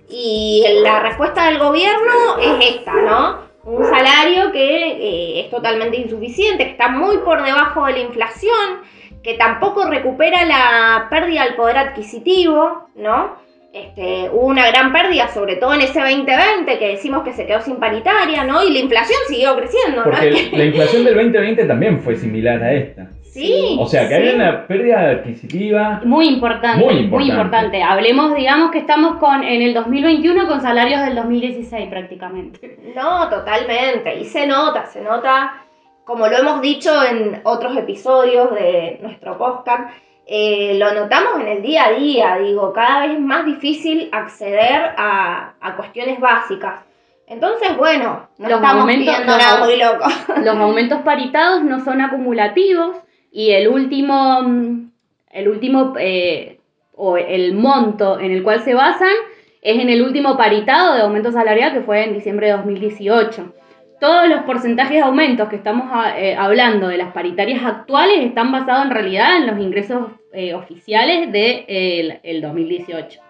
y 0.09 0.65
la 0.83 0.99
respuesta 0.99 1.45
del 1.47 1.59
gobierno 1.59 2.37
es 2.41 2.75
esta, 2.75 2.93
¿no? 2.93 3.51
Un 3.63 3.85
salario 3.85 4.51
que 4.51 4.87
eh, 4.91 5.41
es 5.41 5.51
totalmente 5.51 5.97
insuficiente, 5.97 6.65
que 6.65 6.71
está 6.71 6.89
muy 6.89 7.19
por 7.19 7.43
debajo 7.43 7.85
de 7.85 7.93
la 7.93 7.99
inflación, 7.99 8.81
que 9.23 9.35
tampoco 9.35 9.85
recupera 9.85 10.45
la 10.45 11.07
pérdida 11.11 11.43
del 11.43 11.53
poder 11.53 11.77
adquisitivo, 11.77 12.89
¿no? 12.95 13.39
Este, 13.71 14.29
hubo 14.33 14.47
una 14.47 14.67
gran 14.67 14.91
pérdida, 14.91 15.29
sobre 15.29 15.55
todo 15.55 15.75
en 15.75 15.81
ese 15.81 16.01
2020, 16.01 16.77
que 16.77 16.87
decimos 16.87 17.23
que 17.23 17.33
se 17.33 17.45
quedó 17.45 17.61
sin 17.61 17.75
paritaria, 17.75 18.43
¿no? 18.43 18.63
Y 18.63 18.73
la 18.73 18.79
inflación 18.79 19.19
siguió 19.29 19.55
creciendo, 19.55 20.03
¿no? 20.03 20.11
Porque 20.11 20.49
la 20.51 20.65
inflación 20.65 21.05
del 21.05 21.13
2020 21.13 21.65
también 21.65 22.01
fue 22.01 22.15
similar 22.17 22.61
a 22.61 22.73
esta. 22.73 23.07
Sí. 23.31 23.77
O 23.79 23.85
sea, 23.87 24.07
que 24.09 24.15
sí. 24.15 24.27
hay 24.27 24.35
una 24.35 24.67
pérdida 24.67 25.09
adquisitiva. 25.09 26.01
Muy 26.03 26.27
importante, 26.27 26.83
Muy 26.85 27.07
muy 27.07 27.29
importante. 27.29 27.81
Hablemos, 27.81 28.35
digamos 28.35 28.71
que 28.71 28.79
estamos 28.79 29.17
con 29.17 29.43
en 29.43 29.61
el 29.61 29.73
2021 29.73 30.47
con 30.47 30.59
salarios 30.61 31.01
del 31.01 31.15
2016 31.15 31.89
prácticamente. 31.89 32.77
No, 32.95 33.29
totalmente. 33.29 34.15
Y 34.19 34.25
se 34.25 34.45
nota, 34.47 34.85
se 34.85 35.01
nota, 35.01 35.63
como 36.03 36.27
lo 36.27 36.37
hemos 36.37 36.61
dicho 36.61 36.91
en 37.05 37.39
otros 37.43 37.77
episodios 37.77 38.53
de 38.53 38.99
nuestro 39.01 39.37
podcast, 39.37 39.93
eh, 40.27 40.75
lo 40.77 40.93
notamos 40.93 41.39
en 41.41 41.47
el 41.47 41.61
día 41.61 41.85
a 41.85 41.91
día, 41.93 42.37
digo, 42.37 42.71
cada 42.73 43.01
vez 43.01 43.13
es 43.13 43.19
más 43.21 43.45
difícil 43.45 44.09
acceder 44.11 44.91
a, 44.97 45.53
a 45.59 45.75
cuestiones 45.77 46.19
básicas. 46.19 46.81
Entonces, 47.27 47.77
bueno, 47.77 48.27
no 48.37 48.49
Los 48.49 48.57
estamos 48.57 48.81
aumentos- 48.81 49.17
los 49.19 49.25
nada 49.25 49.63
muy 49.63 49.77
loco. 49.77 50.05
Los 50.43 50.57
aumentos 50.57 50.99
paritados 51.01 51.63
no 51.63 51.79
son 51.83 52.01
acumulativos 52.01 52.97
y 53.31 53.51
el 53.51 53.67
último, 53.69 54.41
mm, 54.43 54.91
el 55.31 55.47
último 55.47 55.93
eh, 55.99 56.59
o 56.93 57.17
el 57.17 57.53
monto 57.55 58.19
en 58.19 58.31
el 58.31 58.43
cual 58.43 58.61
se 58.61 58.73
basan 58.73 59.13
es 59.61 59.79
en 59.79 59.89
el 59.89 60.01
último 60.01 60.37
paritado 60.37 60.95
de 60.95 61.01
aumento 61.01 61.31
salarial 61.31 61.73
que 61.73 61.81
fue 61.81 62.03
en 62.03 62.13
diciembre 62.13 62.47
de 62.47 62.53
2018. 62.53 63.53
Todos 63.99 64.27
los 64.27 64.41
porcentajes 64.43 64.95
de 64.97 65.01
aumentos 65.01 65.47
que 65.49 65.55
estamos 65.55 65.87
a- 65.91 66.19
eh, 66.19 66.35
hablando 66.35 66.87
de 66.87 66.97
las 66.97 67.13
paritarias 67.13 67.63
actuales 67.63 68.25
están 68.25 68.51
basados 68.51 68.85
en 68.85 68.91
realidad 68.91 69.37
en 69.37 69.47
los 69.47 69.59
ingresos 69.59 70.07
eh, 70.33 70.53
oficiales 70.55 71.31
del 71.31 71.65
de, 71.67 72.19
el 72.23 72.41
2018. 72.41 73.21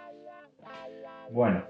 Bueno, 1.31 1.63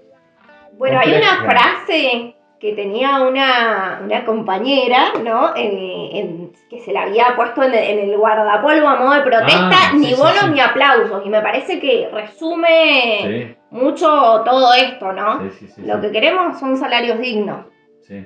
Bueno, 0.78 1.00
hay 1.00 1.14
una 1.14 1.44
frase 1.44 2.36
que 2.62 2.74
tenía 2.74 3.22
una, 3.22 4.02
una 4.06 4.24
compañera, 4.24 5.14
¿no? 5.24 5.56
En- 5.56 6.16
en- 6.16 6.52
que 6.70 6.80
se 6.80 6.94
la 6.94 7.02
había 7.04 7.36
puesto 7.36 7.64
en 7.64 7.74
el, 7.74 7.84
en 8.00 8.10
el 8.12 8.18
guardapolvo 8.18 8.88
a 8.88 8.96
modo 8.98 9.14
de 9.16 9.22
protesta, 9.22 9.70
Ah, 9.72 9.90
sí, 9.92 9.98
ni 9.98 10.06
sí, 10.06 10.14
bonos 10.16 10.40
sí. 10.44 10.50
ni 10.54 10.60
aplausos. 10.60 11.26
Y 11.26 11.30
me 11.30 11.42
parece 11.42 11.80
que 11.80 12.08
resume 12.14 13.18
sí, 13.24 13.56
mucho 13.72 14.42
todo 14.46 14.74
esto, 14.76 15.12
¿no? 15.12 15.42
sí, 15.42 15.50
sí, 15.60 15.68
sí, 15.70 15.82
Lo 15.86 15.96
sí, 15.96 16.02
que 16.02 16.12
queremos 16.12 16.60
son 16.60 16.78
salarios 16.78 17.20
dignos. 17.20 17.66
sí. 18.08 18.26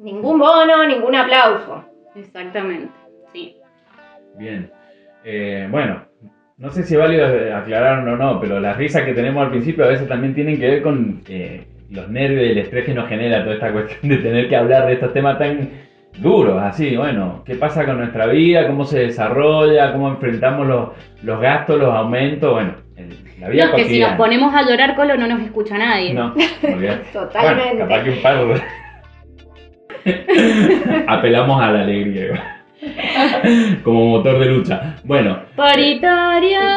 Ningún 0.00 0.38
bono, 0.38 0.84
ningún 0.86 1.14
aplauso. 1.16 1.84
Exactamente, 2.14 2.92
sí. 3.32 3.56
Bien. 4.36 4.70
Eh, 5.24 5.66
bueno, 5.70 6.04
no 6.56 6.70
sé 6.70 6.82
si 6.84 6.94
es 6.94 7.00
válido 7.00 7.26
aclarar 7.56 8.06
o 8.08 8.16
no, 8.16 8.40
pero 8.40 8.60
las 8.60 8.76
risas 8.76 9.02
que 9.04 9.12
tenemos 9.14 9.42
al 9.44 9.50
principio 9.50 9.84
a 9.84 9.88
veces 9.88 10.08
también 10.08 10.34
tienen 10.34 10.58
que 10.60 10.68
ver 10.68 10.82
con 10.82 11.20
eh, 11.28 11.66
los 11.90 12.08
nervios 12.08 12.46
y 12.46 12.50
el 12.50 12.58
estrés 12.58 12.84
que 12.84 12.94
nos 12.94 13.08
genera 13.08 13.42
toda 13.42 13.54
esta 13.54 13.72
cuestión 13.72 14.10
de 14.10 14.18
tener 14.18 14.48
que 14.48 14.56
hablar 14.56 14.86
de 14.86 14.94
estos 14.94 15.12
temas 15.12 15.38
tan 15.38 15.70
duros, 16.18 16.60
así, 16.62 16.96
bueno, 16.96 17.42
qué 17.46 17.54
pasa 17.54 17.84
con 17.86 17.98
nuestra 17.98 18.26
vida, 18.26 18.66
cómo 18.66 18.84
se 18.84 19.00
desarrolla, 19.00 19.92
cómo 19.92 20.08
enfrentamos 20.08 20.66
los, 20.66 20.88
los 21.22 21.40
gastos, 21.40 21.78
los 21.78 21.94
aumentos, 21.94 22.52
bueno, 22.52 22.74
en 22.96 23.10
la 23.40 23.48
vida 23.48 23.66
No, 23.66 23.76
que 23.76 23.84
si 23.84 24.00
nos 24.00 24.12
ponemos 24.12 24.52
a 24.54 24.62
llorar, 24.62 24.96
Colo, 24.96 25.16
no 25.16 25.26
nos 25.28 25.40
escucha 25.42 25.78
nadie. 25.78 26.12
No. 26.12 26.34
Totalmente. 27.12 27.84
Bueno, 27.84 27.88
capaz 27.88 28.04
que 28.04 28.10
un 28.10 28.22
par 28.22 28.38
apelamos 31.06 31.60
a 31.60 31.70
la 31.72 31.80
alegría 31.80 32.24
igual. 32.26 33.80
como 33.82 34.06
motor 34.06 34.38
de 34.38 34.46
lucha. 34.46 34.96
Bueno, 35.04 35.40
Paritaria. 35.56 36.76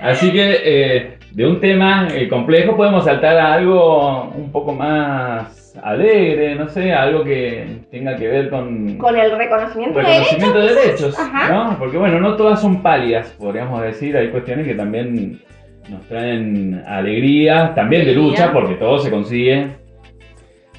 Así 0.00 0.32
que 0.32 0.60
eh, 0.64 1.18
de 1.34 1.46
un 1.46 1.60
tema 1.60 2.08
eh, 2.14 2.28
complejo 2.28 2.76
podemos 2.76 3.04
saltar 3.04 3.36
a 3.36 3.54
algo 3.54 4.30
un 4.30 4.52
poco 4.52 4.72
más 4.72 5.76
alegre, 5.82 6.54
no 6.54 6.68
sé, 6.68 6.92
algo 6.92 7.24
que 7.24 7.66
tenga 7.90 8.16
que 8.16 8.28
ver 8.28 8.50
con 8.50 8.96
Con 8.98 9.16
el 9.16 9.36
reconocimiento, 9.36 9.98
de 9.98 10.74
derechos. 10.74 11.16
de. 11.16 11.52
¿no? 11.52 11.76
Porque 11.78 11.98
bueno, 11.98 12.20
no 12.20 12.36
todas 12.36 12.60
son 12.60 12.82
pálidas, 12.82 13.34
podríamos 13.38 13.82
decir, 13.82 14.16
hay 14.16 14.30
cuestiones 14.30 14.66
que 14.66 14.74
también 14.74 15.40
nos 15.88 16.02
traen 16.06 16.82
alegría, 16.86 17.72
también 17.74 18.06
de 18.06 18.14
lucha, 18.14 18.52
porque 18.52 18.74
todo 18.74 19.00
se 19.00 19.10
consigue, 19.10 19.70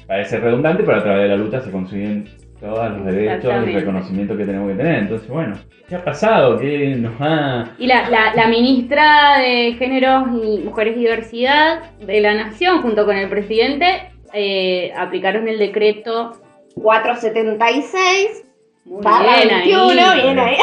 parece 0.06 0.40
redundante, 0.40 0.82
pero 0.84 0.98
a 0.98 1.02
través 1.02 1.22
de 1.24 1.28
la 1.28 1.36
lucha 1.36 1.60
se 1.60 1.70
consiguen 1.70 2.24
todos 2.60 2.90
los 2.90 3.04
derechos 3.06 3.52
y 3.66 3.72
reconocimiento 3.72 4.36
que 4.36 4.44
tenemos 4.44 4.70
que 4.70 4.76
tener. 4.76 4.98
Entonces, 5.00 5.28
bueno, 5.28 5.56
¿qué 5.88 5.96
ha 5.96 6.04
pasado? 6.04 6.58
¿Qué 6.58 6.96
nos 6.96 7.14
ha... 7.20 7.72
Y 7.78 7.86
la, 7.86 8.08
la, 8.08 8.34
la 8.34 8.48
ministra 8.48 9.38
de 9.38 9.74
Géneros 9.78 10.28
y 10.42 10.58
Mujeres 10.64 10.96
y 10.96 11.00
Diversidad 11.00 11.92
de 12.00 12.20
la 12.20 12.34
Nación, 12.34 12.82
junto 12.82 13.04
con 13.04 13.16
el 13.16 13.28
presidente, 13.28 14.10
eh, 14.32 14.92
aplicaron 14.96 15.48
el 15.48 15.58
decreto 15.58 16.32
476, 16.74 18.44
muy 18.84 19.02
barra 19.02 19.36
bien 19.36 19.48
21, 19.48 20.10
ahí. 20.10 20.22
bien 20.22 20.38
ahí. 20.38 20.56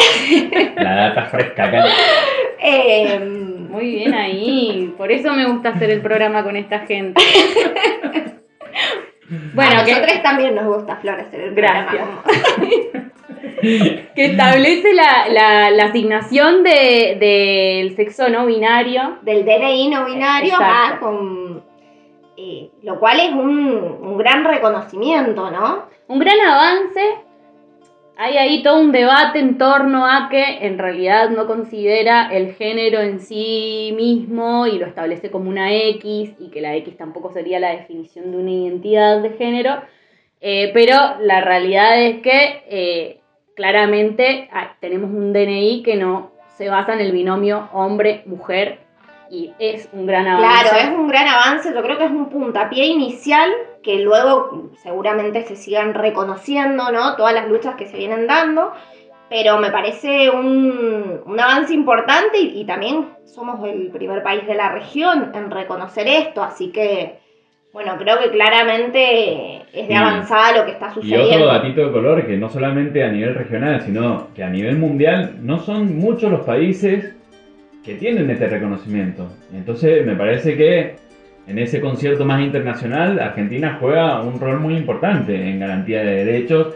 La 0.77 0.95
data 0.95 1.25
fresca 1.25 1.65
acá. 1.65 1.85
Eh, 2.65 3.19
Muy 3.73 3.89
bien 3.89 4.13
ahí. 4.13 4.93
Por 4.97 5.11
eso 5.11 5.33
me 5.33 5.45
gusta 5.47 5.69
hacer 5.69 5.89
el 5.89 6.01
programa 6.01 6.43
con 6.43 6.55
esta 6.55 6.85
gente. 6.85 7.21
Bueno, 9.53 9.79
a 9.81 9.85
que, 9.85 9.91
nosotros 9.93 10.21
también 10.21 10.55
nos 10.55 10.65
gusta 10.65 10.95
florecer 10.97 11.39
el 11.41 11.55
Gracias. 11.55 12.05
programa. 12.23 13.11
que 14.15 14.25
establece 14.25 14.93
la, 14.93 15.27
la- 15.29 15.71
la 15.71 15.83
asignación 15.85 16.63
de- 16.63 17.17
del 17.19 17.95
sexo 17.95 18.29
no 18.29 18.45
binario. 18.45 19.17
Del 19.21 19.45
DNI 19.45 19.89
no 19.89 20.05
binario 20.05 20.53
Exacto. 20.53 20.95
a 20.95 20.99
con. 20.99 21.63
eh, 22.37 22.69
lo 22.83 22.99
cual 22.99 23.19
es 23.21 23.31
un, 23.31 23.97
un 24.01 24.17
gran 24.17 24.43
reconocimiento, 24.43 25.49
¿no? 25.51 25.83
Un 26.07 26.19
gran 26.19 26.39
avance. 26.41 27.01
Hay 28.15 28.37
ahí 28.37 28.61
todo 28.61 28.79
un 28.79 28.91
debate 28.91 29.39
en 29.39 29.57
torno 29.57 30.05
a 30.05 30.29
que 30.29 30.65
en 30.67 30.77
realidad 30.77 31.31
no 31.31 31.47
considera 31.47 32.29
el 32.31 32.53
género 32.53 32.99
en 32.99 33.19
sí 33.19 33.91
mismo 33.95 34.67
y 34.67 34.77
lo 34.77 34.85
establece 34.85 35.31
como 35.31 35.49
una 35.49 35.73
X 35.73 36.35
y 36.39 36.49
que 36.51 36.61
la 36.61 36.75
X 36.75 36.95
tampoco 36.95 37.31
sería 37.31 37.59
la 37.59 37.71
definición 37.71 38.31
de 38.31 38.37
una 38.37 38.51
identidad 38.51 39.21
de 39.21 39.31
género. 39.31 39.81
Eh, 40.41 40.69
pero 40.75 40.95
la 41.21 41.41
realidad 41.41 41.99
es 41.99 42.21
que 42.21 42.63
eh, 42.69 43.19
claramente 43.55 44.47
ah, 44.51 44.75
tenemos 44.79 45.09
un 45.09 45.33
DNI 45.33 45.81
que 45.83 45.95
no 45.95 46.33
se 46.55 46.69
basa 46.69 46.93
en 46.93 46.99
el 46.99 47.13
binomio 47.13 47.69
hombre-mujer 47.73 48.79
y 49.33 49.51
es 49.57 49.89
un 49.93 50.05
gran 50.05 50.27
avance. 50.27 50.69
Claro, 50.69 50.77
es 50.93 50.99
un 50.99 51.07
gran 51.07 51.27
avance, 51.27 51.73
yo 51.73 51.81
creo 51.81 51.97
que 51.97 52.05
es 52.05 52.11
un 52.11 52.29
puntapié 52.29 52.85
inicial 52.85 53.49
que 53.81 53.99
luego 53.99 54.69
seguramente 54.83 55.41
se 55.43 55.55
sigan 55.55 55.93
reconociendo, 55.95 56.91
¿no? 56.91 57.15
Todas 57.15 57.33
las 57.33 57.49
luchas 57.49 57.73
que 57.75 57.87
se 57.87 57.97
vienen 57.97 58.27
dando, 58.27 58.71
pero 59.29 59.57
me 59.57 59.71
parece 59.71 60.29
un, 60.29 61.21
un 61.25 61.39
avance 61.39 61.73
importante 61.73 62.37
y, 62.39 62.61
y 62.61 62.65
también 62.65 63.07
somos 63.25 63.67
el 63.67 63.89
primer 63.89 64.21
país 64.21 64.45
de 64.45 64.53
la 64.53 64.71
región 64.71 65.31
en 65.33 65.49
reconocer 65.49 66.07
esto, 66.07 66.43
así 66.43 66.71
que, 66.71 67.17
bueno, 67.73 67.95
creo 67.97 68.19
que 68.19 68.29
claramente 68.29 69.63
es 69.73 69.87
de 69.87 69.93
Y- 69.93 69.97
avanzada 69.97 70.57
lo 70.59 70.65
que 70.65 70.71
está 70.73 70.87
Y 70.87 70.89
otro 70.89 71.01
sucediendo. 71.01 71.45
datito 71.47 71.81
de 71.87 71.91
color 71.91 72.27
que 72.27 72.37
no 72.37 72.49
solamente 72.49 73.03
a 73.03 73.07
nivel 73.09 73.33
regional, 73.33 73.81
sino 73.81 74.27
que 74.35 74.43
a 74.43 74.49
nivel 74.49 74.77
mundial 74.77 75.37
no 75.41 75.57
son 75.59 75.97
muchos 75.97 76.31
los 76.31 76.41
países 76.41 77.15
que 77.83 77.95
tienen 77.95 78.29
este 78.29 78.47
reconocimiento. 78.47 79.27
Entonces 79.53 80.05
me 80.05 80.15
parece 80.15 80.55
que 80.55 80.95
en 81.47 81.59
ese 81.59 81.81
concierto 81.81 82.23
más 82.25 82.41
internacional 82.41 83.19
Argentina 83.19 83.77
juega 83.79 84.21
un 84.21 84.39
rol 84.39 84.59
muy 84.59 84.75
importante 84.77 85.35
en 85.35 85.59
garantía 85.59 86.01
de 86.03 86.23
derechos 86.25 86.75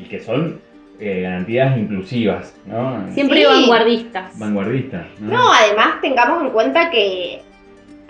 y 0.00 0.04
que 0.04 0.20
son 0.20 0.60
eh, 1.00 1.22
garantías 1.22 1.76
inclusivas, 1.76 2.54
¿no? 2.66 3.04
Siempre 3.14 3.40
Sí. 3.40 3.44
vanguardistas. 3.46 4.38
Vanguardistas. 4.38 5.06
¿no? 5.18 5.32
No, 5.32 5.52
además 5.52 6.00
tengamos 6.00 6.42
en 6.44 6.50
cuenta 6.50 6.88
que 6.90 7.42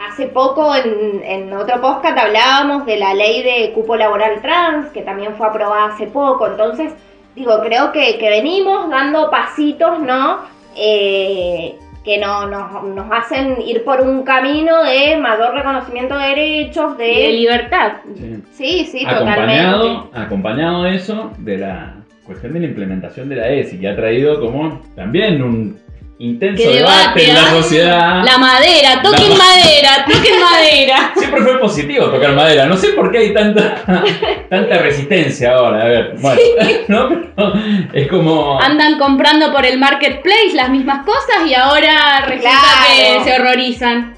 hace 0.06 0.26
poco 0.26 0.74
en, 0.76 1.22
en 1.24 1.52
otro 1.54 1.80
podcast 1.80 2.18
hablábamos 2.18 2.84
de 2.84 2.98
la 2.98 3.14
ley 3.14 3.42
de 3.42 3.72
cupo 3.72 3.96
laboral 3.96 4.42
trans, 4.42 4.90
que 4.90 5.00
también 5.00 5.34
fue 5.36 5.46
aprobada 5.46 5.86
hace 5.94 6.06
poco. 6.08 6.46
Entonces, 6.46 6.92
digo, 7.34 7.58
creo 7.64 7.90
que, 7.92 8.18
que 8.18 8.28
venimos 8.28 8.90
dando 8.90 9.30
pasitos, 9.30 10.00
¿no? 10.00 10.40
Eh, 10.76 11.76
que 12.04 12.18
no, 12.18 12.46
nos, 12.46 12.84
nos 12.84 13.10
hacen 13.10 13.60
ir 13.62 13.82
por 13.82 14.00
un 14.02 14.22
camino 14.24 14.84
de 14.84 15.16
mayor 15.16 15.54
reconocimiento 15.54 16.16
de 16.18 16.26
derechos, 16.26 16.98
de 16.98 17.04
de... 17.04 17.32
libertad. 17.32 17.92
Sí. 18.14 18.42
Sí, 18.52 18.84
sí, 18.84 19.06
acompañado, 19.06 19.80
totalmente. 19.80 20.18
acompañado 20.18 20.82
de 20.84 20.94
eso, 20.94 21.32
de 21.38 21.58
la 21.58 21.94
cuestión 22.24 22.52
de 22.52 22.60
la 22.60 22.66
implementación 22.66 23.28
de 23.28 23.36
la 23.36 23.48
ESI, 23.48 23.78
que 23.78 23.88
ha 23.88 23.96
traído 23.96 24.40
como 24.40 24.80
también 24.94 25.42
un 25.42 25.78
intenso 26.18 26.62
Que 26.62 26.68
debate, 26.76 27.20
debate, 27.20 27.28
en 27.28 27.34
la 27.34 27.50
sociedad. 27.50 28.24
La 28.24 28.38
madera, 28.38 29.02
toquen 29.02 29.30
La 29.30 29.36
madera, 29.36 30.04
toquen 30.06 30.40
madera. 30.40 31.12
Siempre 31.16 31.42
fue 31.42 31.58
positivo 31.58 32.06
tocar 32.06 32.32
madera. 32.34 32.66
No 32.66 32.76
sé 32.76 32.88
por 32.90 33.10
qué 33.10 33.18
hay 33.18 33.34
tanta, 33.34 33.82
tanta 34.48 34.78
resistencia 34.78 35.54
ahora. 35.54 35.82
A 35.82 35.86
ver, 35.86 36.14
bueno, 36.20 36.40
¿no? 36.88 37.08
Pero 37.08 37.52
es 37.92 38.08
como. 38.08 38.60
Andan 38.60 38.98
comprando 38.98 39.52
por 39.52 39.66
el 39.66 39.78
marketplace 39.78 40.52
las 40.54 40.70
mismas 40.70 41.04
cosas 41.04 41.46
y 41.46 41.54
ahora 41.54 42.20
resulta 42.26 42.50
Claro. 42.50 43.18
que 43.24 43.24
se 43.24 43.40
horrorizan. 43.40 44.14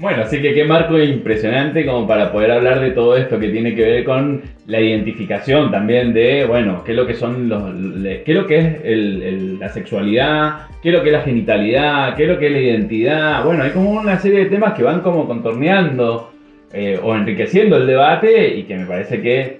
Bueno, 0.00 0.22
así 0.22 0.40
que 0.40 0.54
qué 0.54 0.64
marco 0.64 0.98
impresionante 0.98 1.84
como 1.84 2.06
para 2.06 2.32
poder 2.32 2.52
hablar 2.52 2.80
de 2.80 2.92
todo 2.92 3.14
esto 3.16 3.38
que 3.38 3.50
tiene 3.50 3.74
que 3.74 3.82
ver 3.82 4.02
con 4.02 4.40
la 4.66 4.80
identificación 4.80 5.70
también 5.70 6.14
de, 6.14 6.46
bueno, 6.46 6.82
qué 6.82 6.92
es 6.92 6.96
lo 6.96 7.06
que 7.06 7.12
son 7.12 7.50
los, 7.50 7.64
qué 8.24 8.24
es 8.24 8.34
lo 8.34 8.46
que 8.46 8.58
es 8.58 8.80
el- 8.82 9.58
la 9.58 9.68
sexualidad, 9.68 10.68
qué 10.82 10.88
es 10.88 10.94
lo 10.94 11.02
que 11.02 11.10
es 11.10 11.12
la 11.12 11.20
genitalidad, 11.20 12.16
qué 12.16 12.22
es 12.22 12.28
lo 12.30 12.38
que 12.38 12.46
es 12.46 12.52
la 12.52 12.58
identidad. 12.60 13.44
Bueno, 13.44 13.62
hay 13.62 13.72
como 13.72 13.90
una 13.90 14.16
serie 14.16 14.38
de 14.38 14.46
temas 14.46 14.72
que 14.72 14.82
van 14.82 15.00
como 15.00 15.26
contorneando 15.26 16.30
eh, 16.72 16.98
o 17.02 17.14
enriqueciendo 17.14 17.76
el 17.76 17.86
debate 17.86 18.56
y 18.56 18.62
que 18.62 18.76
me 18.76 18.86
parece 18.86 19.20
que, 19.20 19.58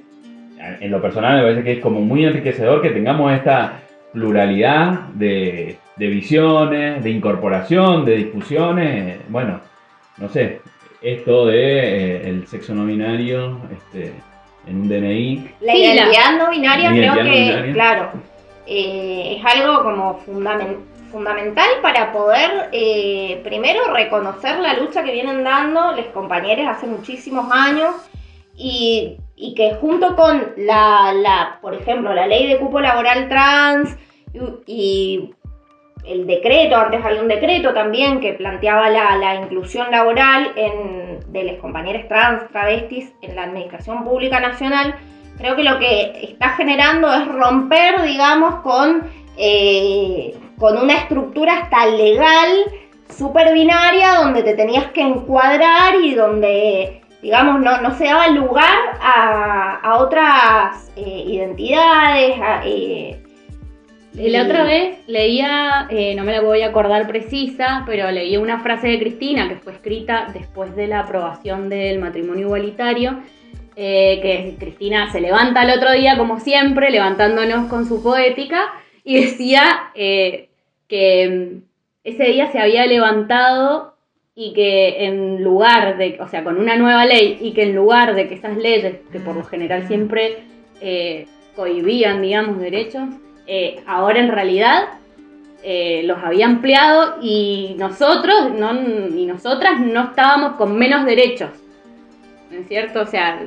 en 0.81 0.91
lo 0.91 1.03
personal, 1.03 1.37
me 1.37 1.43
parece 1.43 1.65
que 1.65 1.73
es 1.73 1.79
como 1.81 2.01
muy 2.01 2.25
enriquecedor 2.25 2.81
que 2.81 2.91
tengamos 2.91 3.31
esta 3.35 3.83
pluralidad 4.15 5.09
de, 5.15 5.77
de 5.97 6.07
visiones, 6.07 7.05
de 7.05 7.11
incorporación, 7.11 8.07
de 8.07 8.17
discusiones. 8.17 9.19
Bueno, 9.29 9.61
no 10.21 10.29
sé, 10.29 10.61
esto 11.03 11.47
de 11.47 11.79
eh, 11.79 12.29
el 12.29 12.47
sexo 12.47 12.75
no 12.75 12.85
binario 12.87 13.59
este, 13.73 14.13
en 14.67 14.83
un 14.83 14.89
DNI. 14.89 15.51
La 15.61 15.73
Sí, 15.73 15.79
la- 15.87 15.95
identidad 15.95 16.39
no 16.39 16.51
binaria 16.51 16.91
creo 16.91 17.15
no 17.15 17.23
que, 17.23 17.31
binaria. 17.41 17.73
claro, 17.73 18.11
eh, 18.67 19.37
es 19.39 19.45
algo 19.57 19.83
como 19.83 20.21
fundamen- 20.27 20.85
fundamental 21.11 21.69
para 21.83 22.13
poder, 22.13 22.69
eh, 22.73 23.41
primero, 23.43 23.81
reconocer 23.93 24.59
la 24.61 24.75
lucha 24.75 25.03
que 25.03 25.13
vienen 25.13 25.43
dando 25.43 25.93
los 25.93 26.07
compañeros 26.07 26.67
hace 26.69 26.87
muchísimos 26.87 27.51
años 27.51 27.95
y, 28.57 29.17
y 29.35 29.55
que 29.55 29.75
junto 29.81 30.15
con 30.15 30.53
la, 30.59 31.13
la, 31.15 31.59
por 31.63 31.75
ejemplo, 31.75 32.13
la 32.15 32.27
ley 32.27 32.47
de 32.47 32.59
cupo 32.59 32.79
laboral 32.81 33.29
trans 33.29 33.97
y, 34.33 34.39
y 34.67 35.31
el 36.07 36.27
decreto, 36.27 36.77
antes 36.77 37.05
había 37.05 37.21
un 37.21 37.29
decreto 37.29 37.73
también 37.75 38.21
que 38.21 38.33
planteaba 38.33 38.89
la, 38.89 39.35
inclusión 39.35 39.91
laboral 39.91 40.53
de 41.29 41.45
los 41.45 41.57
compañeros 41.57 42.09
trans, 42.09 42.49
travestis 42.51 43.13
en 43.23 43.37
la 43.37 43.45
Administración 43.45 44.05
Pública 44.05 44.41
Nacional, 44.41 44.95
creo 45.39 45.57
que 45.57 45.65
lo 45.65 45.79
que 45.79 46.31
está 46.31 46.51
generando 46.51 47.13
es 47.13 47.27
romper, 47.29 48.03
digamos, 48.03 48.57
con, 48.57 49.09
eh, 49.37 50.37
con 50.59 50.77
una 50.79 50.95
estructura 50.95 51.61
hasta 51.61 51.87
legal, 51.87 52.65
súper 53.09 53.53
binaria, 53.53 54.17
donde 54.17 54.43
te 54.43 54.55
tenías 54.55 54.87
que 54.93 55.03
encuadrar 55.03 55.95
y 56.03 56.15
donde, 56.15 57.03
digamos, 57.23 57.61
no, 57.61 57.81
no 57.81 57.95
se 57.95 58.05
daba 58.05 58.29
lugar 58.29 58.79
a, 59.01 59.81
a 59.83 59.99
otras 59.99 60.93
eh, 60.97 61.25
identidades, 61.27 62.41
a, 62.41 62.63
eh, 62.65 63.23
la 64.15 64.43
otra 64.43 64.65
vez 64.65 64.99
leía, 65.07 65.87
eh, 65.89 66.15
no 66.15 66.25
me 66.25 66.33
la 66.33 66.41
voy 66.41 66.63
a 66.63 66.69
acordar 66.69 67.07
precisa, 67.07 67.85
pero 67.87 68.11
leí 68.11 68.37
una 68.37 68.61
frase 68.61 68.89
de 68.89 68.99
Cristina 68.99 69.49
que 69.49 69.57
fue 69.57 69.73
escrita 69.73 70.29
después 70.33 70.75
de 70.75 70.89
la 70.89 71.01
aprobación 71.01 71.69
del 71.69 72.01
matrimonio 72.01 72.47
igualitario, 72.47 73.21
eh, 73.77 74.19
que 74.21 74.57
Cristina 74.59 75.11
se 75.13 75.21
levanta 75.21 75.63
el 75.63 75.79
otro 75.79 75.93
día, 75.93 76.19
como 76.19 76.41
siempre, 76.41 76.91
levantándonos 76.91 77.69
con 77.69 77.87
su 77.87 78.03
poética, 78.03 78.73
y 79.05 79.21
decía 79.21 79.91
eh, 79.95 80.49
que 80.89 81.29
mm, 81.29 81.63
ese 82.03 82.25
día 82.25 82.51
se 82.51 82.59
había 82.59 82.87
levantado 82.87 83.95
y 84.35 84.53
que 84.55 85.05
en 85.05 85.43
lugar 85.45 85.99
de, 85.99 86.19
o 86.21 86.27
sea, 86.27 86.43
con 86.43 86.57
una 86.59 86.77
nueva 86.77 87.07
ley, 87.07 87.39
y 87.41 87.53
que 87.53 87.63
en 87.63 87.77
lugar 87.77 88.15
de 88.15 88.29
que 88.29 88.35
esas 88.35 88.57
leyes, 88.57 88.97
que 89.13 89.21
por 89.21 89.37
lo 89.37 89.45
general 89.45 89.87
siempre 89.87 90.39
cohibían, 91.55 92.23
digamos, 92.23 92.59
derechos, 92.59 93.05
eh, 93.47 93.83
ahora 93.87 94.21
en 94.21 94.31
realidad 94.31 94.85
eh, 95.63 96.03
los 96.05 96.19
había 96.23 96.47
ampliado 96.47 97.17
y 97.21 97.75
nosotros 97.79 98.51
no, 98.59 98.73
y 98.73 99.27
nosotras 99.27 99.81
no 99.81 100.05
estábamos 100.05 100.53
con 100.55 100.79
menos 100.79 101.05
derechos. 101.05 101.51
¿No 102.51 102.59
es 102.59 102.69
cierto? 102.69 103.03
O 103.03 103.07
sea, 103.07 103.41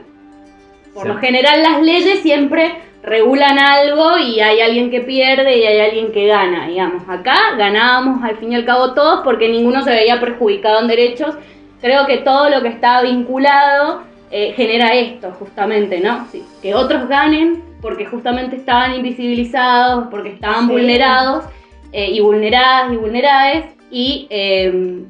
por 0.93 1.03
Sí. 1.03 1.08
lo 1.10 1.17
general 1.17 1.63
las 1.63 1.82
leyes 1.82 2.19
siempre 2.19 2.75
regulan 3.01 3.60
algo 3.60 4.17
y 4.17 4.39
hay 4.39 4.62
alguien 4.62 4.89
que 4.89 5.01
pierde 5.01 5.58
y 5.58 5.63
hay 5.63 5.79
alguien 5.79 6.12
que 6.12 6.27
gana, 6.27 6.67
digamos. 6.67 7.03
Acá 7.10 7.36
ganábamos 7.58 8.23
al 8.23 8.38
fin 8.38 8.51
y 8.53 8.56
al 8.56 8.65
cabo 8.65 8.93
todos 8.93 9.21
porque 9.23 9.49
ninguno 9.49 9.82
se 9.84 9.89
veía 9.91 10.19
perjudicado 10.19 10.79
en 10.82 10.88
derechos. 10.88 11.36
Creo 11.82 12.06
que 12.06 12.19
todo 12.19 12.49
lo 12.49 12.62
que 12.62 12.69
está 12.69 13.01
vinculado 13.01 14.03
eh, 14.32 14.53
genera 14.56 14.93
esto, 14.93 15.32
justamente, 15.38 15.99
¿no? 15.99 16.27
Sí, 16.32 16.43
que 16.62 16.73
otros 16.73 17.08
ganen 17.10 17.62
porque 17.83 18.05
justamente 18.05 18.55
estaban 18.55 18.95
invisibilizados, 18.95 20.07
porque 20.09 20.29
estaban 20.29 20.65
Sí. 20.65 20.71
vulnerados 20.71 21.45
eh, 21.91 22.09
y 22.11 22.19
vulneradas 22.21 22.91
y 22.91 22.95
vulnerades 22.95 23.65
y, 23.91 24.25
eh, 24.31 25.03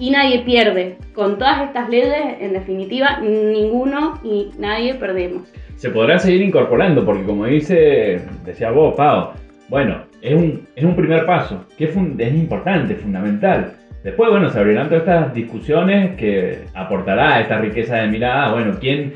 y 0.00 0.10
nadie 0.10 0.40
pierde. 0.40 0.96
Con 1.14 1.38
todas 1.38 1.62
estas 1.62 1.88
leyes, 1.88 2.16
en 2.40 2.52
definitiva, 2.54 3.20
ninguno 3.20 4.18
y 4.24 4.50
nadie 4.58 4.94
perdemos. 4.94 5.42
Se 5.76 5.90
podrá 5.90 6.18
seguir 6.18 6.42
incorporando, 6.42 7.04
porque 7.04 7.22
como 7.22 7.44
dice, 7.44 8.22
decía 8.44 8.70
vos, 8.70 8.94
Pau, 8.96 9.30
bueno, 9.68 10.02
es 10.22 10.34
un, 10.34 10.66
es 10.74 10.84
un 10.84 10.96
primer 10.96 11.26
paso, 11.26 11.64
que 11.78 11.84
es, 11.84 11.90
es 11.90 12.34
importante, 12.34 12.94
fundamental. 12.96 13.74
Después, 14.02 14.30
bueno, 14.30 14.48
se 14.50 14.58
abrirán 14.58 14.88
todas 14.88 15.02
estas 15.02 15.34
discusiones 15.34 16.16
que 16.16 16.60
aportará 16.74 17.40
esta 17.40 17.58
riqueza 17.58 17.96
de 17.96 18.08
mirada, 18.08 18.52
bueno, 18.52 18.76
quién 18.80 19.14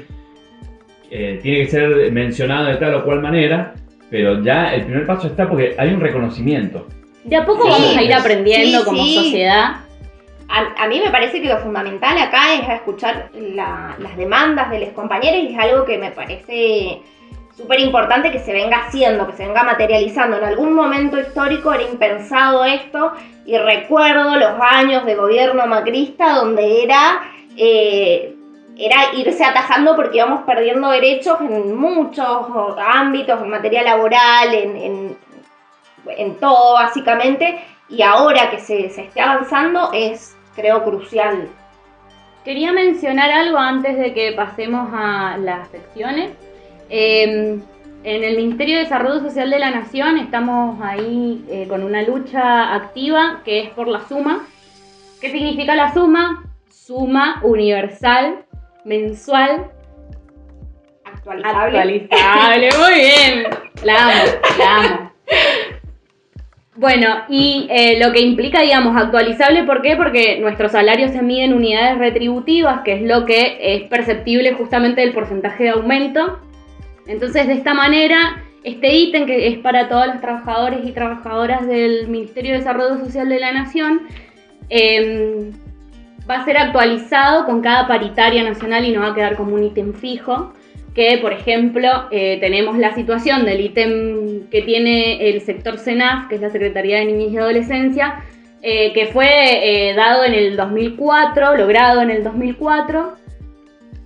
eh, 1.10 1.38
tiene 1.42 1.64
que 1.64 1.70
ser 1.70 2.12
mencionado 2.12 2.66
de 2.66 2.76
tal 2.76 2.94
o 2.94 3.04
cual 3.04 3.20
manera, 3.20 3.74
pero 4.10 4.42
ya 4.42 4.74
el 4.74 4.84
primer 4.84 5.06
paso 5.06 5.26
está 5.28 5.48
porque 5.48 5.74
hay 5.78 5.88
un 5.92 6.00
reconocimiento. 6.00 6.86
De 7.24 7.36
a 7.36 7.44
poco 7.44 7.64
Sí, 7.64 7.70
vamos 7.70 7.96
a 7.96 8.02
ir 8.02 8.14
aprendiendo 8.14 8.78
sí, 8.80 8.84
como 8.84 9.02
sí. 9.04 9.14
sociedad. 9.16 9.76
A, 10.48 10.84
a 10.84 10.88
mí 10.88 11.00
me 11.04 11.10
parece 11.10 11.40
que 11.40 11.48
lo 11.48 11.58
fundamental 11.58 12.18
acá 12.18 12.54
es 12.54 12.68
escuchar 12.68 13.28
la- 13.54 13.94
las 13.98 14.16
demandas 14.16 14.70
de 14.70 14.80
los 14.80 14.88
compañeros 14.90 15.40
y 15.42 15.52
es 15.54 15.58
algo 15.58 15.84
que 15.84 15.96
me 15.98 16.10
parece 16.10 17.00
súper 17.56 17.78
importante 17.80 18.32
que 18.32 18.38
se 18.40 18.52
venga 18.52 18.78
haciendo, 18.78 19.26
que 19.28 19.34
se 19.36 19.46
venga 19.46 19.62
materializando. 19.62 20.38
En 20.38 20.44
algún 20.44 20.72
momento 20.72 21.20
histórico 21.20 21.72
era 21.72 21.82
impensado 21.84 22.64
esto 22.64 23.12
y 23.46 23.58
recuerdo 23.58 24.36
los 24.36 24.52
años 24.60 25.04
de 25.06 25.14
gobierno 25.14 25.66
macrista 25.66 26.36
donde 26.36 26.82
era, 26.84 27.20
eh, 27.56 28.34
era 28.84 29.14
irse 29.14 29.44
atajando 29.44 29.94
porque 29.96 30.18
íbamos 30.18 30.44
perdiendo 30.44 30.90
derechos 30.90 31.40
en 31.40 31.76
muchos 31.76 32.26
ámbitos, 32.78 33.40
en 33.42 33.50
materia 33.50 33.82
laboral, 33.82 34.54
en, 34.54 35.16
en, 36.06 36.36
todo 36.36 36.74
básicamente. 36.74 37.60
Y 37.88 38.02
ahora 38.02 38.50
que 38.50 38.58
se, 38.58 38.90
se 38.90 39.02
esté 39.02 39.20
avanzando 39.20 39.90
es, 39.92 40.36
creo, 40.54 40.84
crucial. 40.84 41.48
Quería 42.44 42.72
mencionar 42.72 43.30
algo 43.30 43.58
antes 43.58 43.98
de 43.98 44.14
que 44.14 44.32
pasemos 44.32 44.88
a 44.94 45.36
las 45.38 45.68
secciones. 45.68 46.30
Eh, 46.88 47.60
en 48.02 48.24
el 48.24 48.36
Ministerio 48.36 48.76
de 48.76 48.84
Desarrollo 48.84 49.20
Social 49.20 49.50
de 49.50 49.58
la 49.58 49.70
Nación 49.70 50.16
estamos 50.16 50.80
ahí 50.82 51.44
eh, 51.50 51.66
con 51.68 51.82
una 51.82 52.00
lucha 52.02 52.74
activa 52.74 53.42
que 53.44 53.60
es 53.60 53.70
por 53.70 53.88
la 53.88 54.00
suma. 54.08 54.46
¿Qué 55.20 55.30
significa 55.30 55.74
la 55.74 55.92
suma? 55.92 56.44
Suma 56.70 57.40
universal, 57.44 58.46
mensual, 58.84 59.70
Actualizable. 61.20 61.78
Actualizable, 61.78 62.68
muy 62.78 62.94
bien. 62.94 63.44
La 63.84 64.04
amo, 64.04 64.22
la 64.58 64.76
amo. 64.76 65.12
Bueno, 66.76 67.08
y 67.28 67.66
eh, 67.70 67.98
lo 68.02 68.12
que 68.12 68.20
implica, 68.20 68.62
digamos, 68.62 68.96
actualizable, 68.96 69.64
¿por 69.64 69.82
qué? 69.82 69.96
Porque 69.96 70.38
nuestros 70.40 70.72
salarios 70.72 71.10
se 71.10 71.20
miden 71.20 71.50
en 71.50 71.56
unidades 71.56 71.98
retributivas, 71.98 72.80
que 72.82 72.94
es 72.94 73.02
lo 73.02 73.26
que 73.26 73.58
es 73.60 73.82
perceptible 73.88 74.54
justamente 74.54 75.02
del 75.02 75.12
porcentaje 75.12 75.64
de 75.64 75.70
aumento. 75.70 76.40
Entonces, 77.06 77.48
de 77.48 77.54
esta 77.54 77.74
manera, 77.74 78.42
este 78.64 78.94
ítem 78.94 79.26
que 79.26 79.48
es 79.48 79.58
para 79.58 79.88
todos 79.88 80.06
los 80.06 80.20
trabajadores 80.20 80.80
y 80.86 80.92
trabajadoras 80.92 81.66
del 81.66 82.08
Ministerio 82.08 82.52
de 82.52 82.58
Desarrollo 82.58 82.98
Social 82.98 83.28
de 83.28 83.40
la 83.40 83.52
Nación, 83.52 84.02
eh, 84.70 85.50
va 86.30 86.36
a 86.36 86.44
ser 86.44 86.56
actualizado 86.56 87.44
con 87.44 87.60
cada 87.60 87.88
paritaria 87.88 88.44
nacional 88.44 88.84
y 88.84 88.92
no 88.92 89.00
va 89.00 89.08
a 89.08 89.14
quedar 89.14 89.36
como 89.36 89.54
un 89.54 89.64
ítem 89.64 89.92
fijo 89.92 90.52
que, 90.94 91.18
por 91.18 91.32
ejemplo, 91.32 91.88
eh, 92.10 92.38
tenemos 92.40 92.76
la 92.78 92.94
situación 92.94 93.44
del 93.44 93.60
ítem 93.60 94.48
que 94.48 94.62
tiene 94.62 95.28
el 95.28 95.40
sector 95.40 95.78
CENAF, 95.78 96.28
que 96.28 96.36
es 96.36 96.40
la 96.40 96.50
Secretaría 96.50 96.98
de 96.98 97.06
Niñez 97.06 97.32
y 97.32 97.36
Adolescencia, 97.38 98.24
eh, 98.62 98.92
que 98.92 99.06
fue 99.06 99.28
eh, 99.90 99.94
dado 99.94 100.24
en 100.24 100.34
el 100.34 100.56
2004, 100.56 101.56
logrado 101.56 102.02
en 102.02 102.10
el 102.10 102.24
2004, 102.24 103.14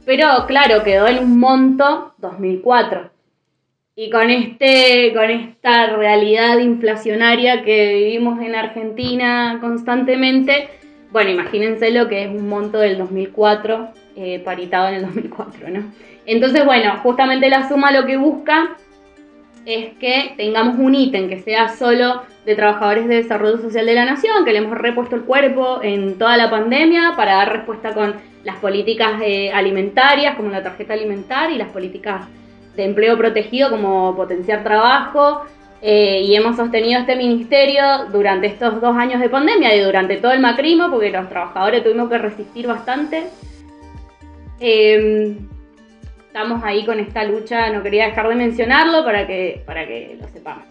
pero 0.05 0.29
claro, 0.47 0.83
quedó 0.83 1.09
en 1.09 1.19
un 1.19 1.39
monto 1.39 2.15
2004. 2.19 3.11
Y 3.97 4.11
con, 4.11 4.29
este, 4.29 5.13
con 5.15 5.31
esta 5.31 5.87
realidad 5.97 6.59
inflacionaria 6.59 7.63
que 7.63 7.95
vivimos 7.95 8.41
en 8.43 8.57
Argentina 8.57 9.59
constantemente, 9.61 10.69
bueno, 11.15 11.31
imagínense 11.31 11.93
lo 11.93 12.09
que 12.09 12.25
es 12.25 12.29
un 12.29 12.49
monto 12.49 12.79
del 12.79 12.99
2004 12.99 13.89
eh, 14.17 14.41
paritado 14.41 14.89
en 14.89 14.95
el 14.97 15.03
2004, 15.03 15.71
¿no? 15.71 15.85
Entonces, 16.27 16.65
bueno, 16.65 16.97
justamente 17.05 17.49
la 17.49 17.69
suma 17.69 17.93
lo 17.93 18.05
que 18.05 18.17
busca 18.17 18.77
es 19.65 19.95
que 20.01 20.35
tengamos 20.37 20.77
un 20.77 20.93
ítem 20.93 21.29
que 21.29 21.39
sea 21.39 21.69
solo 21.69 22.23
de 22.45 22.57
trabajadores 22.57 23.07
de 23.07 23.23
desarrollo 23.23 23.59
social 23.59 23.87
de 23.87 23.95
la 23.95 24.07
nación, 24.07 24.45
que 24.45 24.51
le 24.51 24.59
hemos 24.59 24.77
repuesto 24.77 25.15
el 25.15 25.23
cuerpo 25.23 25.79
en 25.85 26.19
toda 26.19 26.37
la 26.37 26.51
pandemia 26.51 27.13
para 27.17 27.37
dar 27.37 27.53
respuesta 27.53 27.95
con 27.95 28.17
las 28.43 28.57
políticas 28.57 29.21
eh, 29.23 29.53
alimentarias, 29.53 30.35
como 30.35 30.51
la 30.51 30.65
tarjeta 30.65 30.95
alimentaria, 30.95 31.55
y 31.55 31.59
las 31.59 31.69
políticas 31.69 32.27
de 32.75 32.87
empleo 32.87 33.17
protegido, 33.17 33.71
como 33.71 34.17
potenciar 34.17 34.65
trabajo. 34.65 35.45
Eh, 35.87 36.23
y 36.23 36.35
hemos 36.35 36.57
sostenido 36.57 37.01
este 37.01 37.15
ministerio 37.15 37.83
durante 38.11 38.47
estos 38.47 38.81
dos 38.81 38.97
años 38.97 39.21
de 39.21 39.29
pandemia 39.29 39.77
y 39.77 39.81
durante 39.81 40.17
todo 40.17 40.33
el 40.33 40.41
macrismo, 40.41 40.91
porque 40.91 41.11
los 41.11 41.29
trabajadores 41.29 41.83
tuvimos 41.85 42.09
que 42.09 42.17
resistir 42.17 42.67
bastante. 42.67 43.25
Eh, 44.61 45.37
estamos 46.27 46.63
ahí 46.65 46.85
con 46.85 46.99
esta 47.01 47.25
lucha, 47.25 47.71
no 47.71 47.83
quería 47.83 48.07
dejar 48.07 48.29
de 48.29 48.35
mencionarlo 48.35 49.05
para 49.05 49.27
que, 49.27 49.63
para 49.67 49.87
que 49.87 50.17
lo 50.21 50.27
sepamos. 50.29 50.65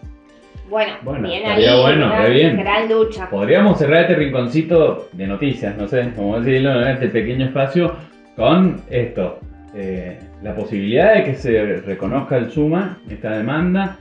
Bueno, 0.68 0.94
Bueno, 1.02 1.28
bien 1.28 1.46
ahí, 1.46 1.64
bueno, 1.80 2.06
una 2.06 2.16
estaría 2.16 2.48
bien. 2.48 2.56
gran 2.58 2.88
lucha. 2.88 3.28
Podríamos 3.30 3.78
cerrar 3.78 4.02
este 4.02 4.14
rinconcito 4.16 5.08
de 5.12 5.26
noticias, 5.26 5.76
no 5.76 5.86
sé 5.86 6.10
cómo 6.16 6.40
decirlo, 6.40 6.74
¿no? 6.74 6.86
este 6.88 7.08
pequeño 7.08 7.46
espacio, 7.46 7.94
con 8.34 8.80
esto. 8.90 9.38
eh, 9.76 10.18
la 10.42 10.54
posibilidad 10.54 11.14
de 11.14 11.24
que 11.24 11.34
se 11.34 11.76
reconozca 11.86 12.36
el 12.36 12.50
suma, 12.50 12.98
esta 13.10 13.30
demanda, 13.36 13.96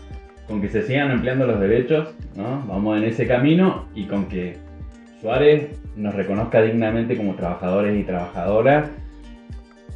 con 0.48 0.62
que 0.62 0.70
se 0.70 0.84
sigan 0.84 1.12
ampliando 1.12 1.48
los 1.48 1.60
derechos, 1.60 2.14
¿no? 2.36 2.64
Vamos 2.68 2.98
en 2.98 3.06
ese 3.06 3.28
camino 3.28 3.86
y 3.96 4.06
con 4.06 4.28
que 4.28 4.58
Suárez 5.22 5.80
nos 5.96 6.14
reconozca 6.16 6.62
dignamente 6.62 7.16
como 7.16 7.36
trabajadores 7.36 7.98
y 7.98 8.04
trabajadoras, 8.04 8.90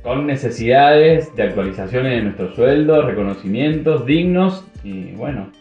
con 0.04 0.26
necesidades 0.26 1.36
de 1.36 1.44
actualizaciones 1.44 2.14
de 2.14 2.22
nuestros 2.22 2.56
sueldos, 2.56 3.06
reconocimientos 3.06 4.06
dignos 4.06 4.66
y 4.84 5.12
bueno, 5.14 5.52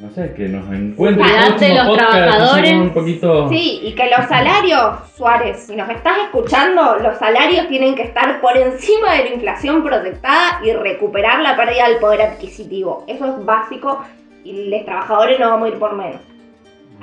no 0.00 0.10
sé, 0.10 0.34
que 0.34 0.48
nos 0.48 0.70
encuentre 0.70 1.24
el 1.24 1.30
Cuidate 1.30 1.48
próximo 1.48 1.74
los 1.76 1.88
podcast, 1.88 2.12
trabajadores. 2.12 2.72
un 2.74 2.90
poquito... 2.90 3.48
Sí, 3.48 3.80
y 3.82 3.94
que 3.94 4.10
los 4.10 4.28
salarios, 4.28 5.10
Suárez, 5.16 5.60
si 5.66 5.74
nos 5.74 5.88
estás 5.88 6.18
escuchando, 6.24 6.96
los 6.96 7.16
salarios 7.16 7.68
tienen 7.68 7.94
que 7.94 8.02
estar 8.02 8.42
por 8.42 8.54
encima 8.58 9.14
de 9.14 9.24
la 9.24 9.30
inflación 9.30 9.82
proyectada 9.82 10.60
y 10.62 10.72
recuperar 10.74 11.40
la 11.40 11.56
pérdida 11.56 11.88
del 11.88 11.98
poder 11.98 12.20
adquisitivo. 12.20 13.04
Eso 13.08 13.24
es 13.24 13.44
básico 13.46 14.04
y 14.46 14.68
los 14.70 14.84
trabajadores 14.84 15.40
no 15.40 15.50
vamos 15.50 15.66
a 15.66 15.72
ir 15.72 15.78
por 15.78 15.96
menos. 15.96 16.20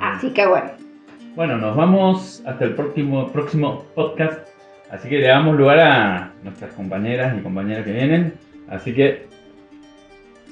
Así 0.00 0.30
que 0.30 0.46
bueno. 0.46 0.70
Bueno, 1.36 1.56
nos 1.58 1.76
vamos 1.76 2.42
hasta 2.46 2.64
el 2.64 2.74
próximo, 2.74 3.28
próximo 3.28 3.84
podcast. 3.94 4.48
Así 4.90 5.08
que 5.08 5.18
le 5.18 5.28
damos 5.28 5.56
lugar 5.56 5.78
a 5.80 6.30
nuestras 6.42 6.72
compañeras 6.72 7.34
y 7.36 7.42
compañeros 7.42 7.84
que 7.84 7.92
vienen. 7.92 8.34
Así 8.70 8.94
que, 8.94 9.28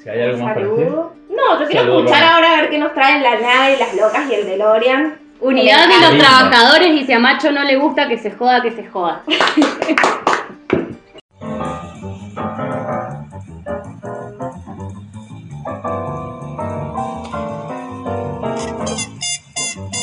si 0.03 0.09
hay 0.09 0.21
algo 0.23 0.45
más 0.45 0.55
para 0.55 0.67
decir. 0.67 0.87
No, 0.87 1.61
yo 1.61 1.67
quiero 1.67 1.81
Saludos, 1.81 2.05
escuchar 2.05 2.21
Roma. 2.21 2.35
ahora 2.35 2.53
a 2.53 2.61
ver 2.61 2.71
qué 2.71 2.79
nos 2.79 2.93
traen 2.93 3.23
la 3.23 3.41
nave, 3.41 3.77
las 3.79 3.95
locas 3.95 4.31
y 4.31 4.35
el 4.35 4.47
DeLorean. 4.47 5.19
Unidad 5.41 5.89
de 5.89 6.19
los 6.19 6.19
trabajadores 6.19 6.89
y 7.01 7.05
si 7.05 7.13
a 7.13 7.19
Macho 7.19 7.51
no 7.51 7.65
le 7.65 7.77
gusta 7.77 8.09
que 8.09 8.19
se 8.19 8.31
joda, 8.31 8.63
que 8.63 8.71
se 8.71 8.87
joda. 8.87 9.23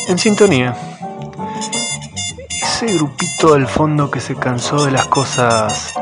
En 0.10 0.18
sintonía. 0.18 0.76
Ese 2.64 2.88
grupito 2.96 3.54
al 3.54 3.68
fondo 3.68 4.10
que 4.10 4.20
se 4.20 4.34
cansó 4.34 4.84
de 4.84 4.92
las 4.92 5.06
cosas 5.06 5.94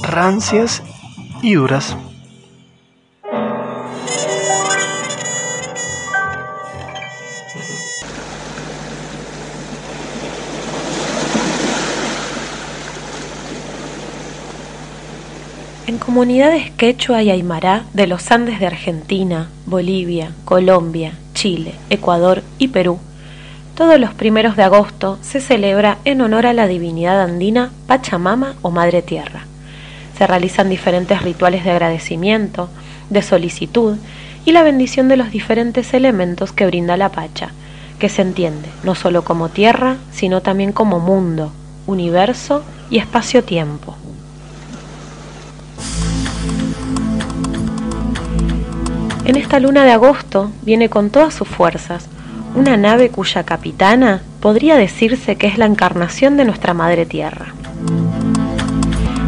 rancias 0.00 0.80
y 1.42 1.54
duras. 1.54 1.96
En 15.88 15.98
comunidades 15.98 16.70
quechua 16.70 17.24
y 17.24 17.30
aymara 17.30 17.86
de 17.92 18.06
los 18.06 18.30
Andes 18.30 18.60
de 18.60 18.68
Argentina, 18.68 19.50
Bolivia, 19.66 20.30
Colombia, 20.44 21.14
Chile, 21.44 21.74
Ecuador 21.90 22.42
y 22.56 22.68
Perú, 22.68 22.98
todos 23.76 24.00
los 24.00 24.14
primeros 24.14 24.56
de 24.56 24.62
agosto 24.62 25.18
se 25.20 25.42
celebra 25.42 25.98
en 26.06 26.22
honor 26.22 26.46
a 26.46 26.54
la 26.54 26.66
divinidad 26.66 27.20
andina 27.20 27.70
Pachamama 27.86 28.54
o 28.62 28.70
Madre 28.70 29.02
Tierra. 29.02 29.44
Se 30.16 30.26
realizan 30.26 30.70
diferentes 30.70 31.20
rituales 31.20 31.62
de 31.62 31.72
agradecimiento, 31.72 32.70
de 33.10 33.20
solicitud 33.20 33.98
y 34.46 34.52
la 34.52 34.62
bendición 34.62 35.06
de 35.08 35.18
los 35.18 35.30
diferentes 35.32 35.92
elementos 35.92 36.50
que 36.50 36.64
brinda 36.64 36.96
la 36.96 37.10
Pacha, 37.10 37.50
que 37.98 38.08
se 38.08 38.22
entiende 38.22 38.70
no 38.82 38.94
solo 38.94 39.22
como 39.22 39.50
tierra, 39.50 39.98
sino 40.12 40.40
también 40.40 40.72
como 40.72 40.98
mundo, 40.98 41.52
universo 41.86 42.64
y 42.88 42.96
espacio-tiempo. 42.96 43.94
En 49.24 49.36
esta 49.36 49.58
luna 49.58 49.84
de 49.84 49.92
agosto 49.92 50.50
viene 50.62 50.90
con 50.90 51.08
todas 51.08 51.32
sus 51.32 51.48
fuerzas 51.48 52.08
una 52.54 52.76
nave 52.76 53.08
cuya 53.08 53.42
capitana 53.42 54.22
podría 54.40 54.76
decirse 54.76 55.36
que 55.36 55.46
es 55.46 55.56
la 55.56 55.64
encarnación 55.64 56.36
de 56.36 56.44
nuestra 56.44 56.74
Madre 56.74 57.06
Tierra. 57.06 57.46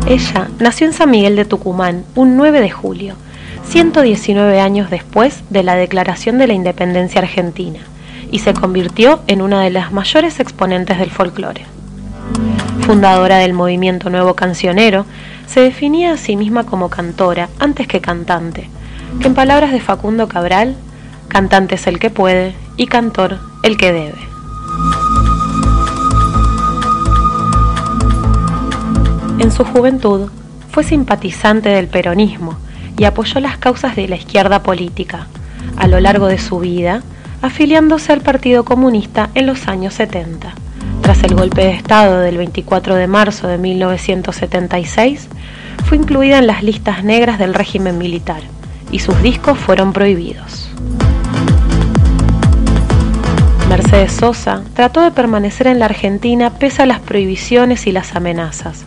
Ella 0.07 0.49
nació 0.61 0.87
en 0.87 0.93
San 0.93 1.11
Miguel 1.11 1.35
de 1.35 1.47
Tucumán 1.47 2.05
un 2.15 2.37
9 2.37 2.61
de 2.61 2.71
julio, 2.71 3.15
119 3.69 4.61
años 4.61 4.91
después 4.91 5.43
de 5.51 5.63
la 5.63 5.75
declaración 5.75 6.39
de 6.39 6.47
la 6.47 6.53
independencia 6.53 7.23
argentina, 7.23 7.81
y 8.31 8.41
se 8.41 8.55
convirtió 8.55 9.21
en 9.27 9.41
una 9.41 9.63
de 9.63 9.71
las 9.71 9.93
mayores 9.93 10.39
exponentes 10.39 10.99
del 10.99 11.11
folclore. 11.11 11.65
Fundadora 12.83 13.39
del 13.39 13.55
movimiento 13.55 14.11
nuevo 14.11 14.35
cancionero, 14.35 15.07
se 15.47 15.61
definía 15.61 16.13
a 16.13 16.17
sí 16.17 16.37
misma 16.37 16.65
como 16.65 16.91
cantora 16.91 17.49
antes 17.59 17.89
que 17.89 18.01
cantante, 18.01 18.69
en 19.21 19.35
palabras 19.35 19.73
de 19.73 19.81
Facundo 19.81 20.29
Cabral, 20.29 20.77
cantante 21.29 21.77
es 21.77 21.87
el 21.87 21.99
que 21.99 22.11
puede 22.11 22.55
y 22.77 22.87
cantor 22.87 23.39
el 23.63 23.77
que 23.77 23.93
debe. 23.93 24.19
En 29.39 29.51
su 29.51 29.65
juventud 29.65 30.31
fue 30.71 30.85
simpatizante 30.85 31.69
del 31.69 31.89
peronismo 31.89 32.57
y 32.99 33.05
apoyó 33.05 33.41
las 33.41 33.59
causas 33.59 33.97
de 33.97 34.09
la 34.09 34.17
izquierda 34.17 34.63
política. 34.63 35.27
A 35.77 35.87
lo 35.89 36.01
largo 36.01 36.27
de 36.27 36.39
su 36.39 36.59
vida, 36.61 37.03
afiliándose 37.43 38.13
al 38.13 38.21
Partido 38.23 38.65
Comunista 38.65 39.31
en 39.35 39.47
los 39.47 39.69
años 39.69 39.95
70. 39.95 40.55
Tras 41.03 41.23
el 41.23 41.35
golpe 41.35 41.63
de 41.63 41.73
Estado 41.73 42.21
del 42.21 42.39
24 42.39 42.95
de 42.95 43.07
marzo 43.07 43.47
de 43.47 43.59
1976, 43.59 45.29
fue 45.85 45.99
incluida 45.99 46.39
en 46.39 46.47
las 46.47 46.63
listas 46.63 47.05
negras 47.05 47.39
del 47.39 47.55
régimen 47.55 47.99
militar 47.99 48.43
y 48.91 49.01
sus 49.01 49.21
discos 49.23 49.59
fueron 49.59 49.93
prohibidos. 49.93 50.71
Mercedes 53.69 54.13
Sosa 54.13 54.63
trató 54.75 55.01
de 55.01 55.11
permanecer 55.11 55.67
en 55.67 55.81
la 55.81 55.87
Argentina 55.87 56.51
pese 56.51 56.83
a 56.83 56.87
las 56.87 57.01
prohibiciones 57.01 57.87
y 57.87 57.93
las 57.93 58.15
amenazas, 58.15 58.85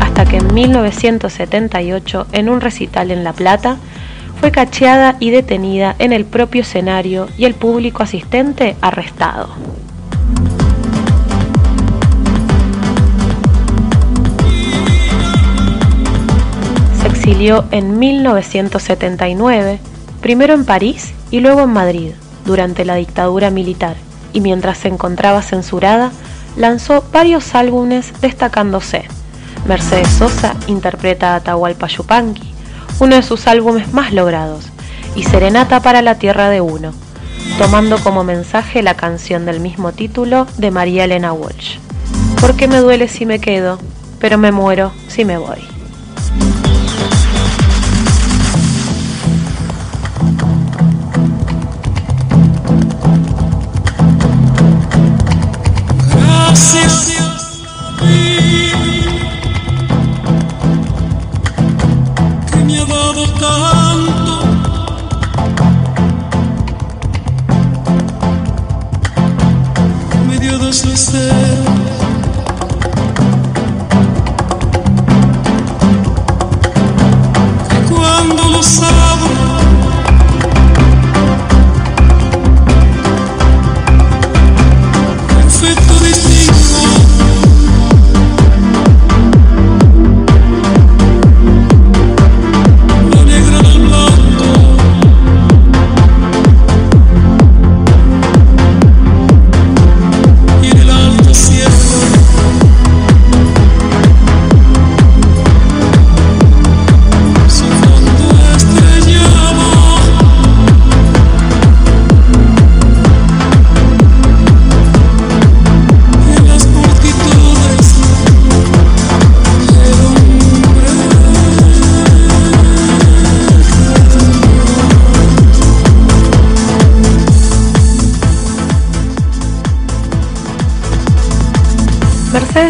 hasta 0.00 0.26
que 0.26 0.36
en 0.36 0.52
1978, 0.52 2.26
en 2.32 2.48
un 2.48 2.60
recital 2.60 3.10
en 3.10 3.24
La 3.24 3.32
Plata, 3.32 3.78
fue 4.40 4.52
cacheada 4.52 5.16
y 5.18 5.30
detenida 5.30 5.96
en 5.98 6.12
el 6.12 6.24
propio 6.24 6.60
escenario 6.62 7.28
y 7.36 7.46
el 7.46 7.54
público 7.54 8.02
asistente 8.02 8.76
arrestado. 8.80 9.48
Exilió 17.28 17.66
en 17.72 17.98
1979, 17.98 19.80
primero 20.22 20.54
en 20.54 20.64
París 20.64 21.12
y 21.30 21.40
luego 21.40 21.60
en 21.60 21.68
Madrid, 21.68 22.12
durante 22.46 22.86
la 22.86 22.94
dictadura 22.94 23.50
militar, 23.50 23.96
y 24.32 24.40
mientras 24.40 24.78
se 24.78 24.88
encontraba 24.88 25.42
censurada, 25.42 26.10
lanzó 26.56 27.04
varios 27.12 27.54
álbumes 27.54 28.14
destacándose. 28.22 29.04
Mercedes 29.66 30.08
Sosa 30.08 30.56
interpreta 30.68 31.34
a 31.34 31.36
Atahualpa 31.36 31.88
Yupanqui, 31.88 32.50
uno 32.98 33.16
de 33.16 33.22
sus 33.22 33.46
álbumes 33.46 33.92
más 33.92 34.14
logrados, 34.14 34.64
y 35.14 35.24
Serenata 35.24 35.80
para 35.80 36.00
la 36.00 36.14
Tierra 36.14 36.48
de 36.48 36.62
Uno, 36.62 36.94
tomando 37.58 37.98
como 37.98 38.24
mensaje 38.24 38.82
la 38.82 38.94
canción 38.94 39.44
del 39.44 39.60
mismo 39.60 39.92
título 39.92 40.46
de 40.56 40.70
María 40.70 41.04
Elena 41.04 41.34
Walsh. 41.34 41.76
Porque 42.40 42.68
me 42.68 42.78
duele 42.78 43.06
si 43.06 43.26
me 43.26 43.38
quedo, 43.38 43.78
pero 44.18 44.38
me 44.38 44.50
muero 44.50 44.92
si 45.08 45.26
me 45.26 45.36
voy. 45.36 45.77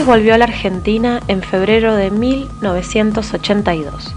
Volvió 0.08 0.34
a 0.34 0.38
la 0.38 0.46
Argentina 0.46 1.20
en 1.28 1.42
febrero 1.42 1.94
de 1.94 2.10
1982, 2.10 4.14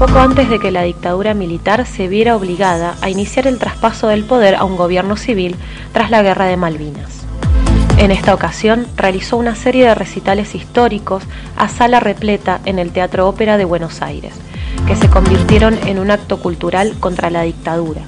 poco 0.00 0.18
antes 0.18 0.50
de 0.50 0.58
que 0.58 0.72
la 0.72 0.82
dictadura 0.82 1.32
militar 1.32 1.86
se 1.86 2.08
viera 2.08 2.34
obligada 2.34 2.96
a 3.02 3.08
iniciar 3.08 3.46
el 3.46 3.60
traspaso 3.60 4.08
del 4.08 4.24
poder 4.24 4.56
a 4.56 4.64
un 4.64 4.76
gobierno 4.76 5.16
civil 5.16 5.54
tras 5.92 6.10
la 6.10 6.22
Guerra 6.22 6.46
de 6.46 6.56
Malvinas. 6.56 7.24
En 7.98 8.10
esta 8.10 8.34
ocasión 8.34 8.88
realizó 8.96 9.36
una 9.36 9.54
serie 9.54 9.86
de 9.86 9.94
recitales 9.94 10.56
históricos 10.56 11.22
a 11.56 11.68
sala 11.68 12.00
repleta 12.00 12.60
en 12.64 12.80
el 12.80 12.90
Teatro 12.90 13.28
Ópera 13.28 13.58
de 13.58 13.64
Buenos 13.64 14.02
Aires, 14.02 14.34
que 14.88 14.96
se 14.96 15.08
convirtieron 15.08 15.78
en 15.86 16.00
un 16.00 16.10
acto 16.10 16.40
cultural 16.40 16.96
contra 16.98 17.30
la 17.30 17.42
dictadura, 17.42 18.02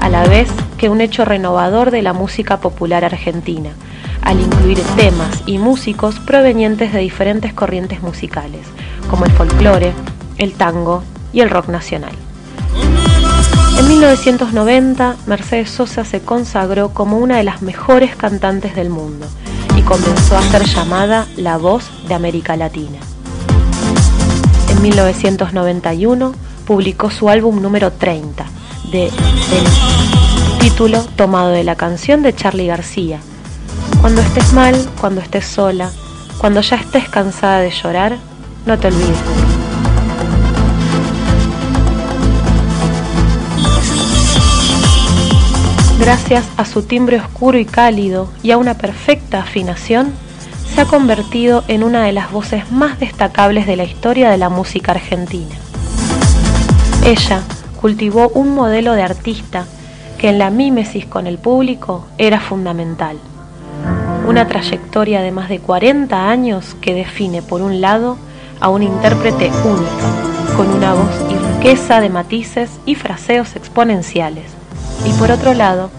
a 0.00 0.08
la 0.08 0.26
vez 0.26 0.48
que 0.78 0.88
un 0.88 1.00
hecho 1.00 1.24
renovador 1.24 1.92
de 1.92 2.02
la 2.02 2.12
música 2.12 2.58
popular 2.58 3.04
argentina, 3.04 3.70
al 4.22 4.40
incluir 4.40 4.80
temas 4.96 5.42
y 5.46 5.58
músicos 5.58 6.18
provenientes 6.20 6.92
de 6.92 7.00
diferentes 7.00 7.52
corrientes 7.52 8.02
musicales, 8.02 8.66
como 9.10 9.24
el 9.24 9.32
folclore, 9.32 9.92
el 10.38 10.54
tango 10.54 11.02
y 11.32 11.40
el 11.40 11.50
rock 11.50 11.68
nacional. 11.68 12.12
En 13.78 13.88
1990, 13.88 15.16
Mercedes 15.26 15.70
Sosa 15.70 16.04
se 16.04 16.20
consagró 16.20 16.90
como 16.90 17.18
una 17.18 17.36
de 17.36 17.44
las 17.44 17.62
mejores 17.62 18.14
cantantes 18.16 18.74
del 18.74 18.90
mundo 18.90 19.26
y 19.76 19.82
comenzó 19.82 20.36
a 20.36 20.42
ser 20.42 20.64
llamada 20.64 21.26
la 21.36 21.56
voz 21.56 21.90
de 22.06 22.14
América 22.14 22.56
Latina. 22.56 22.98
En 24.68 24.82
1991 24.82 26.32
publicó 26.66 27.10
su 27.10 27.28
álbum 27.28 27.60
número 27.60 27.92
30, 27.92 28.46
de 28.92 29.10
título 30.60 31.02
tomado 31.16 31.50
de 31.50 31.64
la 31.64 31.74
canción 31.74 32.22
de 32.22 32.34
Charlie 32.34 32.66
García. 32.66 33.20
Cuando 34.00 34.20
estés 34.20 34.52
mal, 34.52 34.74
cuando 35.00 35.20
estés 35.20 35.46
sola, 35.46 35.90
cuando 36.38 36.60
ya 36.60 36.76
estés 36.76 37.08
cansada 37.08 37.60
de 37.60 37.70
llorar, 37.70 38.18
no 38.66 38.78
te 38.78 38.88
olvides. 38.88 39.18
Gracias 46.00 46.44
a 46.56 46.64
su 46.64 46.82
timbre 46.82 47.20
oscuro 47.20 47.58
y 47.58 47.64
cálido 47.64 48.28
y 48.42 48.50
a 48.50 48.58
una 48.58 48.74
perfecta 48.74 49.38
afinación, 49.38 50.12
se 50.74 50.80
ha 50.80 50.84
convertido 50.84 51.62
en 51.68 51.84
una 51.84 52.02
de 52.04 52.12
las 52.12 52.32
voces 52.32 52.72
más 52.72 52.98
destacables 52.98 53.68
de 53.68 53.76
la 53.76 53.84
historia 53.84 54.28
de 54.28 54.38
la 54.38 54.48
música 54.48 54.92
argentina. 54.92 55.54
Ella 57.04 57.42
cultivó 57.80 58.30
un 58.30 58.54
modelo 58.54 58.94
de 58.94 59.02
artista 59.02 59.64
que 60.18 60.30
en 60.30 60.38
la 60.38 60.50
mímesis 60.50 61.06
con 61.06 61.26
el 61.26 61.38
público 61.38 62.06
era 62.18 62.40
fundamental. 62.40 63.18
Una 64.32 64.48
trayectoria 64.48 65.20
de 65.20 65.30
más 65.30 65.50
de 65.50 65.58
40 65.58 66.30
años 66.30 66.74
que 66.80 66.94
define 66.94 67.42
por 67.42 67.60
un 67.60 67.82
lado 67.82 68.16
a 68.60 68.70
un 68.70 68.82
intérprete 68.82 69.50
único, 69.62 70.56
con 70.56 70.70
una 70.70 70.94
voz 70.94 71.10
y 71.30 71.34
riqueza 71.58 72.00
de 72.00 72.08
matices 72.08 72.70
y 72.86 72.94
fraseos 72.94 73.56
exponenciales, 73.56 74.46
y 75.04 75.12
por 75.18 75.30
otro 75.30 75.52
lado, 75.52 75.90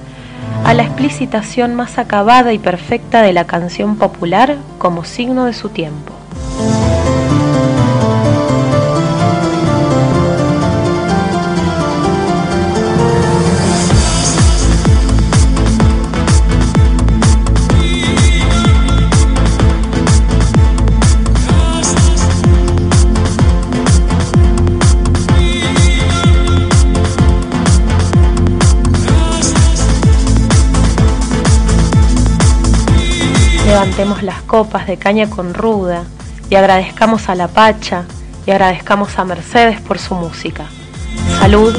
a 0.65 0.73
la 0.73 0.81
explicitación 0.81 1.75
más 1.75 1.99
acabada 1.99 2.53
y 2.53 2.57
perfecta 2.57 3.21
de 3.21 3.33
la 3.33 3.45
canción 3.45 3.97
popular 3.97 4.57
como 4.79 5.03
signo 5.03 5.45
de 5.45 5.53
su 5.53 5.69
tiempo. 5.69 6.11
Levantemos 33.93 34.23
las 34.23 34.41
copas 34.41 34.88
de 34.88 34.97
caña 34.97 35.29
con 35.29 35.53
ruda 35.53 36.06
y 36.49 36.56
agradezcamos 36.56 37.29
a 37.29 37.36
la 37.36 37.47
Pacha 37.47 38.06
y 38.43 38.49
agradezcamos 38.49 39.19
a 39.19 39.23
Mercedes 39.23 39.79
por 39.82 39.99
su 39.99 40.15
música. 40.15 40.65
Salud 41.39 41.77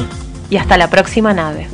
y 0.49 0.55
hasta 0.55 0.77
la 0.77 0.89
próxima 0.89 1.33
nave. 1.33 1.67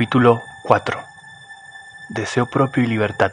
Capítulo 0.00 0.42
4 0.62 0.98
Deseo 2.08 2.46
propio 2.46 2.82
y 2.82 2.86
libertad. 2.86 3.32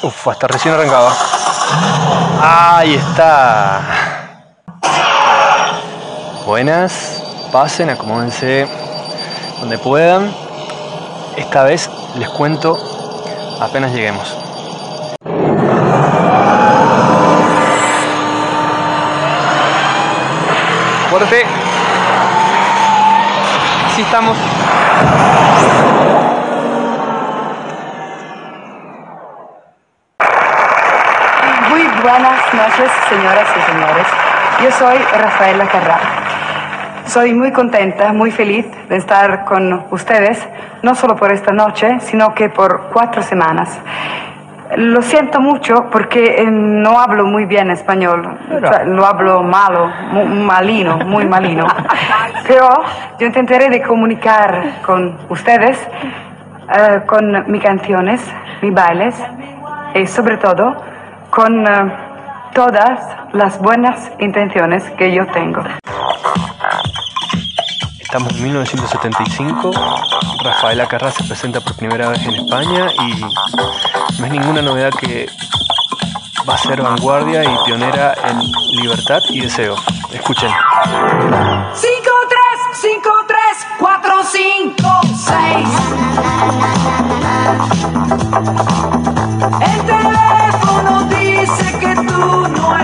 Uf, 0.00 0.28
hasta 0.28 0.46
recién 0.46 0.74
arrancaba. 0.74 1.12
Ahí 2.40 2.94
está. 2.94 4.02
Buenas, 6.46 7.21
pasen, 7.52 7.90
acomódense 7.90 8.66
donde 9.60 9.76
puedan. 9.78 10.34
Esta 11.36 11.64
vez 11.64 11.88
les 12.16 12.28
cuento 12.30 12.76
apenas 13.60 13.92
lleguemos. 13.92 14.36
Fuerte. 21.10 21.44
Así 23.86 24.00
estamos. 24.00 24.36
Muy 31.68 31.82
buenas 32.02 32.54
noches, 32.54 32.90
señoras 33.10 33.48
y 33.50 33.72
señores. 33.72 34.06
Yo 34.62 34.70
soy 34.72 34.96
Rafaela 34.96 35.68
Carrá. 35.68 36.21
Soy 37.12 37.34
muy 37.34 37.52
contenta, 37.52 38.12
muy 38.12 38.30
feliz 38.30 38.66
de 38.88 38.96
estar 38.96 39.44
con 39.44 39.84
ustedes, 39.90 40.48
no 40.82 40.94
solo 40.94 41.14
por 41.16 41.30
esta 41.30 41.52
noche, 41.52 41.98
sino 42.00 42.34
que 42.34 42.48
por 42.48 42.88
cuatro 42.92 43.22
semanas. 43.22 43.78
Lo 44.76 45.02
siento 45.02 45.38
mucho 45.40 45.90
porque 45.90 46.36
eh, 46.38 46.46
no 46.50 46.98
hablo 46.98 47.26
muy 47.26 47.44
bien 47.44 47.70
español, 47.70 48.38
O 48.50 48.58
sea, 48.60 48.84
lo 48.84 49.04
hablo 49.04 49.42
malo, 49.42 49.90
mu- 50.12 50.24
malino, 50.24 50.96
muy 50.98 51.26
malino. 51.26 51.66
Pero 52.48 52.68
yo 53.18 53.26
intentaré 53.26 53.68
de 53.68 53.82
comunicar 53.82 54.80
con 54.86 55.18
ustedes 55.28 55.76
eh, 56.74 57.00
con 57.04 57.50
mis 57.52 57.62
canciones, 57.62 58.22
mis 58.62 58.72
bailes 58.72 59.14
y 59.94 60.06
sobre 60.06 60.38
todo 60.38 60.74
con 61.28 61.66
eh, 61.66 61.92
todas 62.54 63.00
las 63.32 63.58
buenas 63.58 64.10
intenciones 64.18 64.84
que 64.98 65.14
yo 65.14 65.26
tengo. 65.28 65.62
Estamos 68.00 68.32
en 68.34 68.42
1975. 68.42 69.70
Rafaela 70.44 70.86
Carrá 70.86 71.10
se 71.10 71.24
presenta 71.24 71.60
por 71.60 71.74
primera 71.76 72.08
vez 72.08 72.22
en 72.26 72.34
España 72.34 72.90
y 73.06 73.20
no 74.20 74.26
es 74.26 74.32
ninguna 74.32 74.60
novedad 74.60 74.90
que 74.90 75.28
va 76.48 76.54
a 76.54 76.58
ser 76.58 76.82
vanguardia 76.82 77.42
y 77.44 77.56
pionera 77.64 78.14
en 78.28 78.38
libertad 78.82 79.20
y 79.30 79.40
deseo. 79.40 79.76
Escuchen. 80.12 80.50
5, 80.50 80.60
3, 81.72 82.40
5, 82.74 83.10
3, 83.26 83.40
4, 83.78 84.14
5, 84.24 85.00
6. 85.16 85.68
El 89.60 89.86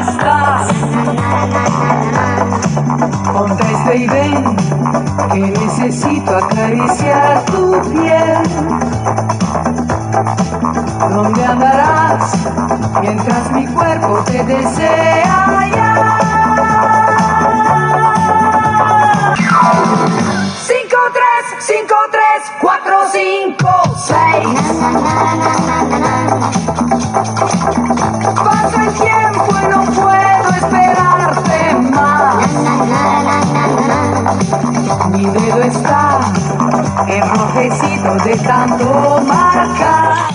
estás. 0.08 0.68
Contesta 3.32 3.94
y 3.94 4.06
ven 4.06 4.56
que 5.32 5.40
necesito 5.40 6.36
acariciar 6.36 7.44
tu 7.46 7.80
piel. 7.90 8.42
¿Dónde 11.10 11.44
andarás 11.44 12.36
mientras 13.00 13.52
mi 13.52 13.66
cuerpo 13.66 14.24
te 14.24 14.44
desea 14.44 15.68
ya? 15.74 16.18
5, 20.66 20.96
3, 21.12 21.24
5, 21.58 21.94
3, 22.10 22.22
4, 22.60 22.96
5, 23.12 23.68
6. 23.96 24.18
Pasa 28.44 28.84
el 28.84 28.92
tiempo 28.94 29.67
enrojecido 38.38 38.42
de 38.42 38.48
tanto 38.48 39.20
marcar. 39.26 40.28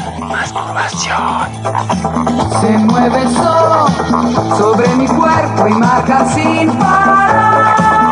Se 2.62 2.78
mueve 2.78 3.24
solo 3.30 3.88
sobre 4.58 4.88
mi 4.96 5.08
cuerpo 5.08 5.68
y 5.68 5.74
marca 5.74 6.26
sin 6.34 6.72
parar. 6.78 8.03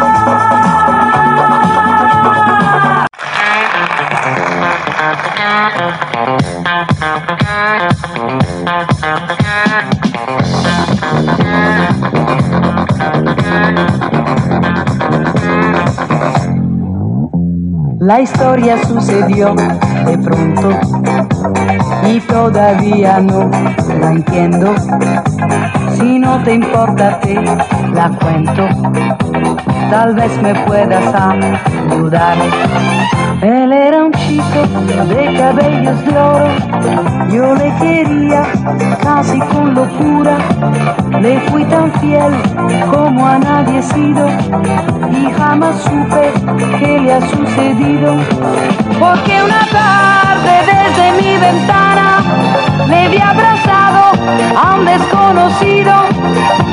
La 18.12 18.20
historia 18.20 18.78
sucedió 18.84 19.56
de 20.06 20.18
pronto 20.18 20.70
y 22.06 22.20
todavía 22.20 23.22
no 23.22 23.50
la 24.02 24.12
entiendo. 24.12 24.76
Si 25.96 26.20
no 26.20 26.44
te 26.44 26.56
importa 26.56 27.22
te 27.22 27.36
la 27.36 28.10
cuento, 28.22 28.68
tal 29.90 30.14
vez 30.14 30.42
me 30.42 30.54
puedas 30.66 31.16
ayudar. 31.16 32.38
Él 33.42 33.74
era 33.74 34.06
un 34.06 34.12
chico 34.12 34.62
de 35.08 35.36
cabellos 35.36 36.06
de 36.06 36.16
oro, 36.16 36.48
yo 37.32 37.56
le 37.56 37.74
quería 37.80 38.44
casi 39.02 39.40
con 39.40 39.74
locura, 39.74 40.38
le 41.20 41.40
fui 41.50 41.66
tan 41.66 41.92
fiel 41.94 42.34
como 42.92 43.26
a 43.26 43.40
nadie 43.40 43.80
he 43.80 43.82
sido 43.82 44.28
y 45.12 45.32
jamás 45.32 45.76
supe 45.82 46.32
qué 46.78 47.00
le 47.00 47.14
ha 47.14 47.22
sucedido. 47.22 48.16
Porque 49.00 49.42
una 49.44 49.66
tarde 49.72 50.54
desde 50.68 51.12
mi 51.20 51.38
ventana 51.40 52.20
me 52.88 53.10
vi 53.10 53.18
abrazado 53.18 54.12
a 54.56 54.76
un 54.76 54.86
desconocido, 54.86 55.94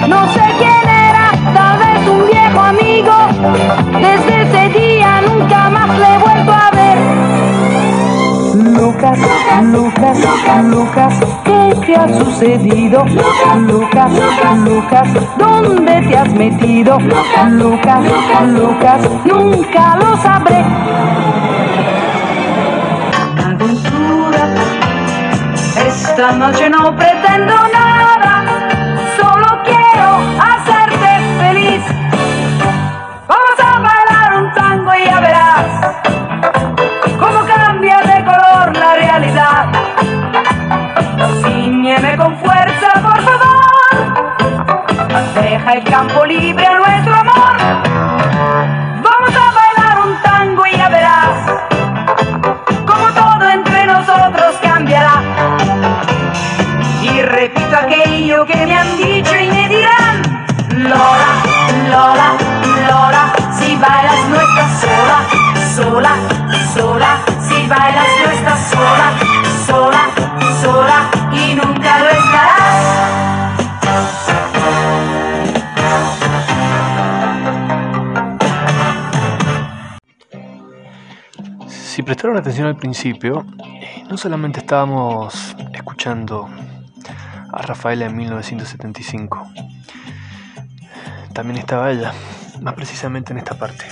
no 0.06 0.32
sé 0.34 0.42
quién 0.58 0.86
era, 0.86 1.30
tal 1.54 1.78
vez 1.78 2.08
un 2.08 2.26
viejo 2.26 2.60
amigo. 2.60 3.14
Desde 4.00 4.42
ese 4.42 4.78
día 4.78 4.97
Lucas, 9.16 10.18
Lucas, 10.20 10.64
Lucas, 10.64 11.14
¿qué 11.44 11.74
te 11.86 11.96
ha 11.96 12.08
sucedido? 12.08 13.04
Lucas, 13.56 14.12
Lucas, 14.58 15.08
¿dónde 15.38 16.02
te 16.02 16.16
has 16.16 16.32
metido? 16.34 16.98
Lucas, 16.98 18.02
Lucas, 18.48 19.00
nunca 19.24 19.96
lo 19.96 20.16
sabré. 20.18 20.62
Aventura, 23.46 24.54
esta 25.86 26.32
noche 26.32 26.68
no 26.68 26.94
pretendo 26.94 27.54
nada, 27.72 27.97
Deja 45.68 45.80
el 45.80 45.84
campo 45.84 46.24
libre 46.24 46.64
a 46.64 46.78
nuestro 46.78 47.14
amor. 47.14 47.77
Al 82.66 82.76
principio, 82.76 83.46
eh, 83.64 84.04
no 84.08 84.16
solamente 84.16 84.60
estábamos 84.60 85.56
escuchando 85.72 86.48
a 87.52 87.62
Rafaela 87.62 88.06
en 88.06 88.16
1975, 88.16 89.46
también 91.32 91.58
estaba 91.58 91.90
ella, 91.90 92.12
más 92.60 92.74
precisamente 92.74 93.32
en 93.32 93.38
esta 93.38 93.56
parte. 93.56 93.84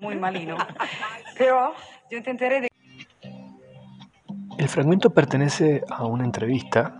Muy 0.00 0.16
malino. 0.16 0.56
Pero 1.38 1.74
yo 2.10 2.18
intentaré 2.18 2.60
de... 2.62 2.68
El 4.58 4.68
fragmento 4.68 5.10
pertenece 5.10 5.82
a 5.90 6.04
una 6.04 6.24
entrevista 6.24 6.98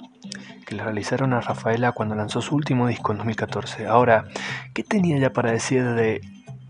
que 0.66 0.74
le 0.74 0.82
realizaron 0.82 1.32
a 1.32 1.40
Rafaela 1.40 1.92
cuando 1.92 2.14
lanzó 2.14 2.42
su 2.42 2.54
último 2.54 2.86
disco 2.86 3.12
en 3.12 3.18
2014. 3.18 3.86
Ahora, 3.86 4.24
¿qué 4.74 4.84
tenía 4.84 5.16
ella 5.16 5.32
para 5.32 5.50
decir 5.50 5.84
de 5.94 6.20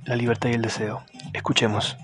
la 0.04 0.16
libertad 0.16 0.50
y 0.50 0.54
el 0.54 0.62
deseo? 0.62 1.02
Escuchemos. 1.32 1.96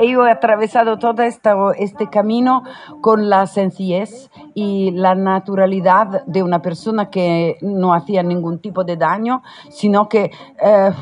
Yo 0.00 0.26
he 0.26 0.30
atravesado 0.30 0.98
todo 0.98 1.22
esta- 1.24 1.56
este 1.76 2.08
camino 2.08 2.62
con 3.00 3.28
la 3.28 3.46
sencillez 3.48 4.30
y 4.54 4.92
la 4.92 5.16
naturalidad 5.16 6.24
de 6.26 6.42
una 6.44 6.62
persona 6.62 7.10
que 7.10 7.56
no 7.62 7.92
hacía 7.92 8.22
ningún 8.22 8.60
tipo 8.60 8.84
de 8.84 8.96
daño, 8.96 9.42
sino 9.70 10.08
que 10.08 10.30
eh, 10.64 10.92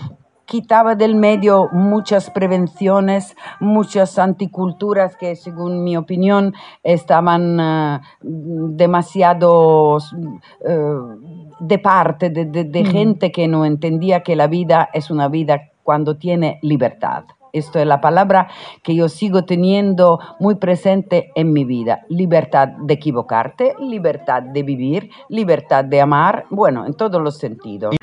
quitaba 0.46 0.94
del 0.94 1.14
medio 1.14 1.68
muchas 1.72 2.30
prevenciones, 2.30 3.36
muchas 3.60 4.18
anticulturas 4.18 5.14
que 5.14 5.36
según 5.36 5.84
mi 5.84 5.96
opinión 5.98 6.54
estaban 6.82 7.60
eh, 7.60 8.00
demasiado 8.22 9.98
eh, 10.66 10.96
de 11.60 11.78
parte 11.78 12.30
de, 12.30 12.44
de- 12.46 12.64
de 12.64 12.82
Mm. 12.82 12.86
gente 12.86 13.32
que 13.32 13.46
no 13.48 13.64
entendía 13.64 14.22
que 14.22 14.34
la 14.36 14.46
vida 14.48 14.88
es 14.92 15.10
una 15.10 15.28
vida 15.28 15.70
cuando 15.82 16.16
tiene 16.16 16.58
libertad. 16.62 17.24
Esto 17.52 17.80
es 17.80 17.86
la 17.86 18.00
palabra 18.00 18.46
que 18.84 18.94
yo 18.94 19.08
sigo 19.08 19.44
teniendo 19.44 20.20
muy 20.38 20.54
presente 20.54 21.32
en 21.34 21.52
mi 21.52 21.64
vida. 21.64 22.02
Libertad 22.08 22.68
de 22.68 22.94
equivocarte, 22.94 23.74
libertad 23.80 24.40
de 24.42 24.62
vivir, 24.62 25.10
libertad 25.28 25.84
de 25.84 26.00
amar, 26.00 26.44
bueno, 26.50 26.86
en 26.86 26.94
todos 26.94 27.20
los 27.20 27.38
sentidos. 27.38 27.96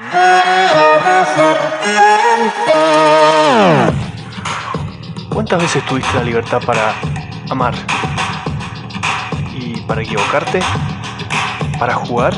¿Cuántas 5.33 5.61
veces 5.61 5.85
tuviste 5.85 6.13
la 6.17 6.23
libertad 6.23 6.59
para 6.65 6.93
amar? 7.49 7.73
¿Y 9.55 9.79
para 9.81 10.01
equivocarte? 10.01 10.59
¿Para 11.79 11.93
jugar? 11.93 12.33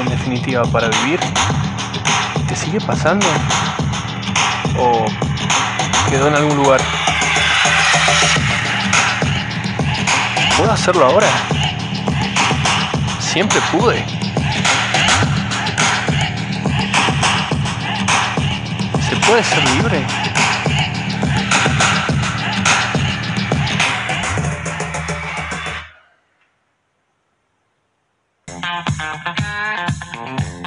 En 0.00 0.08
definitiva, 0.08 0.64
para 0.64 0.88
vivir? 0.88 1.20
¿Te 2.48 2.56
sigue 2.56 2.80
pasando? 2.80 3.26
¿O 4.78 5.06
quedó 6.10 6.28
en 6.28 6.34
algún 6.34 6.56
lugar? 6.56 6.80
¿Puedo 10.56 10.72
hacerlo 10.72 11.06
ahora? 11.06 11.28
Siempre 13.20 13.60
pude. 13.72 14.04
¿Se 19.08 19.16
puede 19.16 19.44
ser 19.44 19.70
libre? 19.70 20.06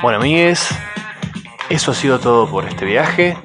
Bueno, 0.02 0.20
amigues, 0.20 0.70
eso 1.70 1.92
ha 1.92 1.96
sido 1.96 2.20
todo 2.20 2.48
por 2.48 2.66
este 2.66 2.86
viaje. 2.86 3.36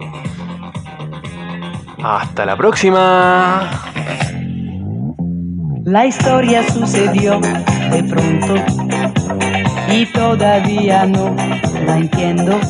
Hasta 2.02 2.44
la 2.44 2.56
próxima. 2.56 3.70
La 5.84 6.06
historia 6.06 6.62
sucedió 6.70 7.40
de 7.40 8.04
pronto 8.04 8.54
y 9.88 10.06
todavía 10.06 11.06
no 11.06 11.34
la 11.86 11.96
entiendo. 11.96 12.60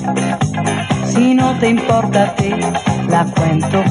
Si 1.05 1.35
no 1.35 1.59
te 1.59 1.69
importa 1.69 2.35
te 2.37 2.57
la 3.09 3.25
cuento, 3.25 3.83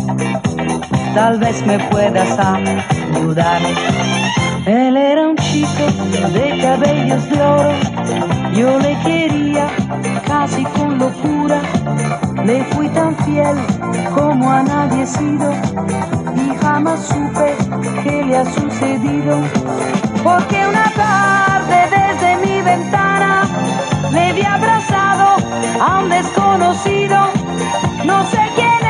tal 1.13 1.37
vez 1.39 1.65
me 1.65 1.79
puedas 1.89 2.39
ayudar. 2.39 3.61
Él 4.65 4.95
era 4.95 5.27
un 5.27 5.35
chico 5.37 5.85
de 6.33 6.59
cabellos 6.61 7.29
de 7.29 7.41
oro, 7.41 7.71
yo 8.53 8.77
le 8.77 8.95
quería 8.99 9.67
casi 10.27 10.63
con 10.65 10.99
locura, 10.99 11.61
le 12.45 12.63
fui 12.65 12.87
tan 12.89 13.15
fiel 13.17 13.57
como 14.13 14.51
a 14.51 14.61
nadie 14.61 15.07
sido. 15.07 15.51
Y 16.35 16.55
jamás 16.63 17.07
supe 17.07 17.55
qué 18.03 18.23
le 18.23 18.37
ha 18.37 18.45
sucedido, 18.45 19.39
porque 20.23 20.67
una 20.67 20.91
tarde 20.95 21.77
desde 21.89 22.35
mi 22.45 22.61
ventana 22.61 23.43
le 24.11 24.33
vi 24.33 24.43
abrazado 24.43 25.37
a 25.81 25.99
un 26.01 26.09
desconocido, 26.09 27.17
no 28.05 28.23
sé 28.25 28.39
quién 28.55 28.80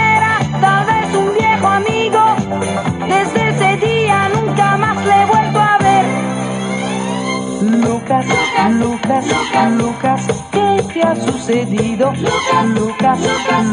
Lucas, 9.20 9.72
Lucas, 9.72 10.22
¿qué 10.52 10.84
te 10.94 11.04
ha 11.04 11.14
sucedido? 11.16 12.14
Lucas, 12.14 13.20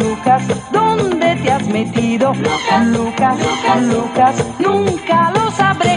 Lucas, 0.00 0.42
¿dónde 0.72 1.36
te 1.36 1.52
has 1.52 1.64
metido? 1.68 2.34
Lucas, 2.34 2.86
Lucas, 3.82 4.44
nunca 4.58 5.30
lo 5.30 5.50
sabré. 5.52 5.96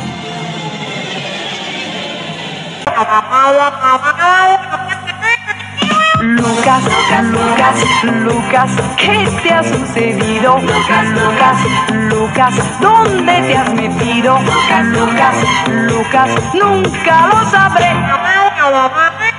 Lucas, 6.21 6.83
Lucas, 7.23 8.03
Lucas, 8.03 8.71
¿qué 8.95 9.27
te 9.41 9.51
ha 9.51 9.63
sucedido? 9.63 10.59
Lucas, 10.59 11.07
Lucas, 11.09 11.57
Lucas, 11.89 12.79
¿dónde 12.79 13.41
te 13.41 13.57
has 13.57 13.73
metido? 13.73 14.37
Lucas, 14.91 15.35
Lucas, 15.73 16.29
nunca 16.53 17.27
lo 17.27 17.49
sabré. 17.49 19.30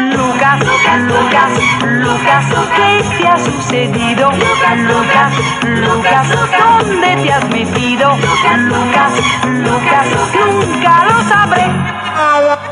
Lucas, 0.00 0.58
Lucas, 0.60 1.52
Lucas, 1.82 2.44
¿qué 2.76 3.04
te 3.18 3.28
ha 3.28 3.36
sucedido? 3.36 4.30
Lucas, 4.30 5.32
Lucas, 5.64 6.28
¿dónde 6.58 7.16
te 7.22 7.32
has 7.32 7.48
metido? 7.50 8.16
Lucas, 8.16 9.12
Lucas, 9.48 10.08
nunca 10.34 11.04
lo 11.04 11.22
sabré. 11.28 12.71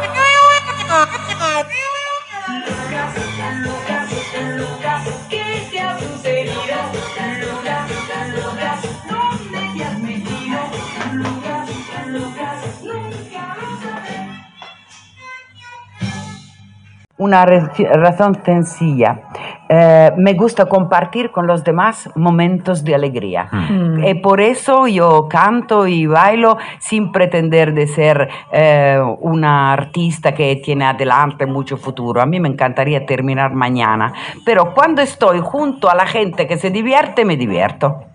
Una 17.20 17.44
razón 17.44 18.40
sencilla. 18.46 19.24
Eh, 19.68 20.10
me 20.16 20.32
gusta 20.32 20.64
compartir 20.64 21.30
con 21.30 21.46
los 21.46 21.62
demás 21.62 22.08
momentos 22.14 22.82
de 22.82 22.94
alegría. 22.94 23.46
Mm. 23.52 24.04
Y 24.04 24.14
por 24.14 24.40
eso 24.40 24.86
yo 24.86 25.28
canto 25.28 25.86
y 25.86 26.06
bailo 26.06 26.56
sin 26.78 27.12
pretender 27.12 27.74
de 27.74 27.88
ser 27.88 28.26
eh, 28.50 28.98
una 29.20 29.70
artista 29.70 30.32
que 30.32 30.56
tiene 30.64 30.86
adelante 30.86 31.44
mucho 31.44 31.76
futuro. 31.76 32.22
A 32.22 32.26
mí 32.26 32.40
me 32.40 32.48
encantaría 32.48 33.04
terminar 33.04 33.52
mañana, 33.52 34.14
pero 34.46 34.72
cuando 34.72 35.02
estoy 35.02 35.40
junto 35.40 35.90
a 35.90 35.94
la 35.94 36.06
gente 36.06 36.46
que 36.46 36.56
se 36.56 36.70
divierte, 36.70 37.26
me 37.26 37.36
divierto. 37.36 38.09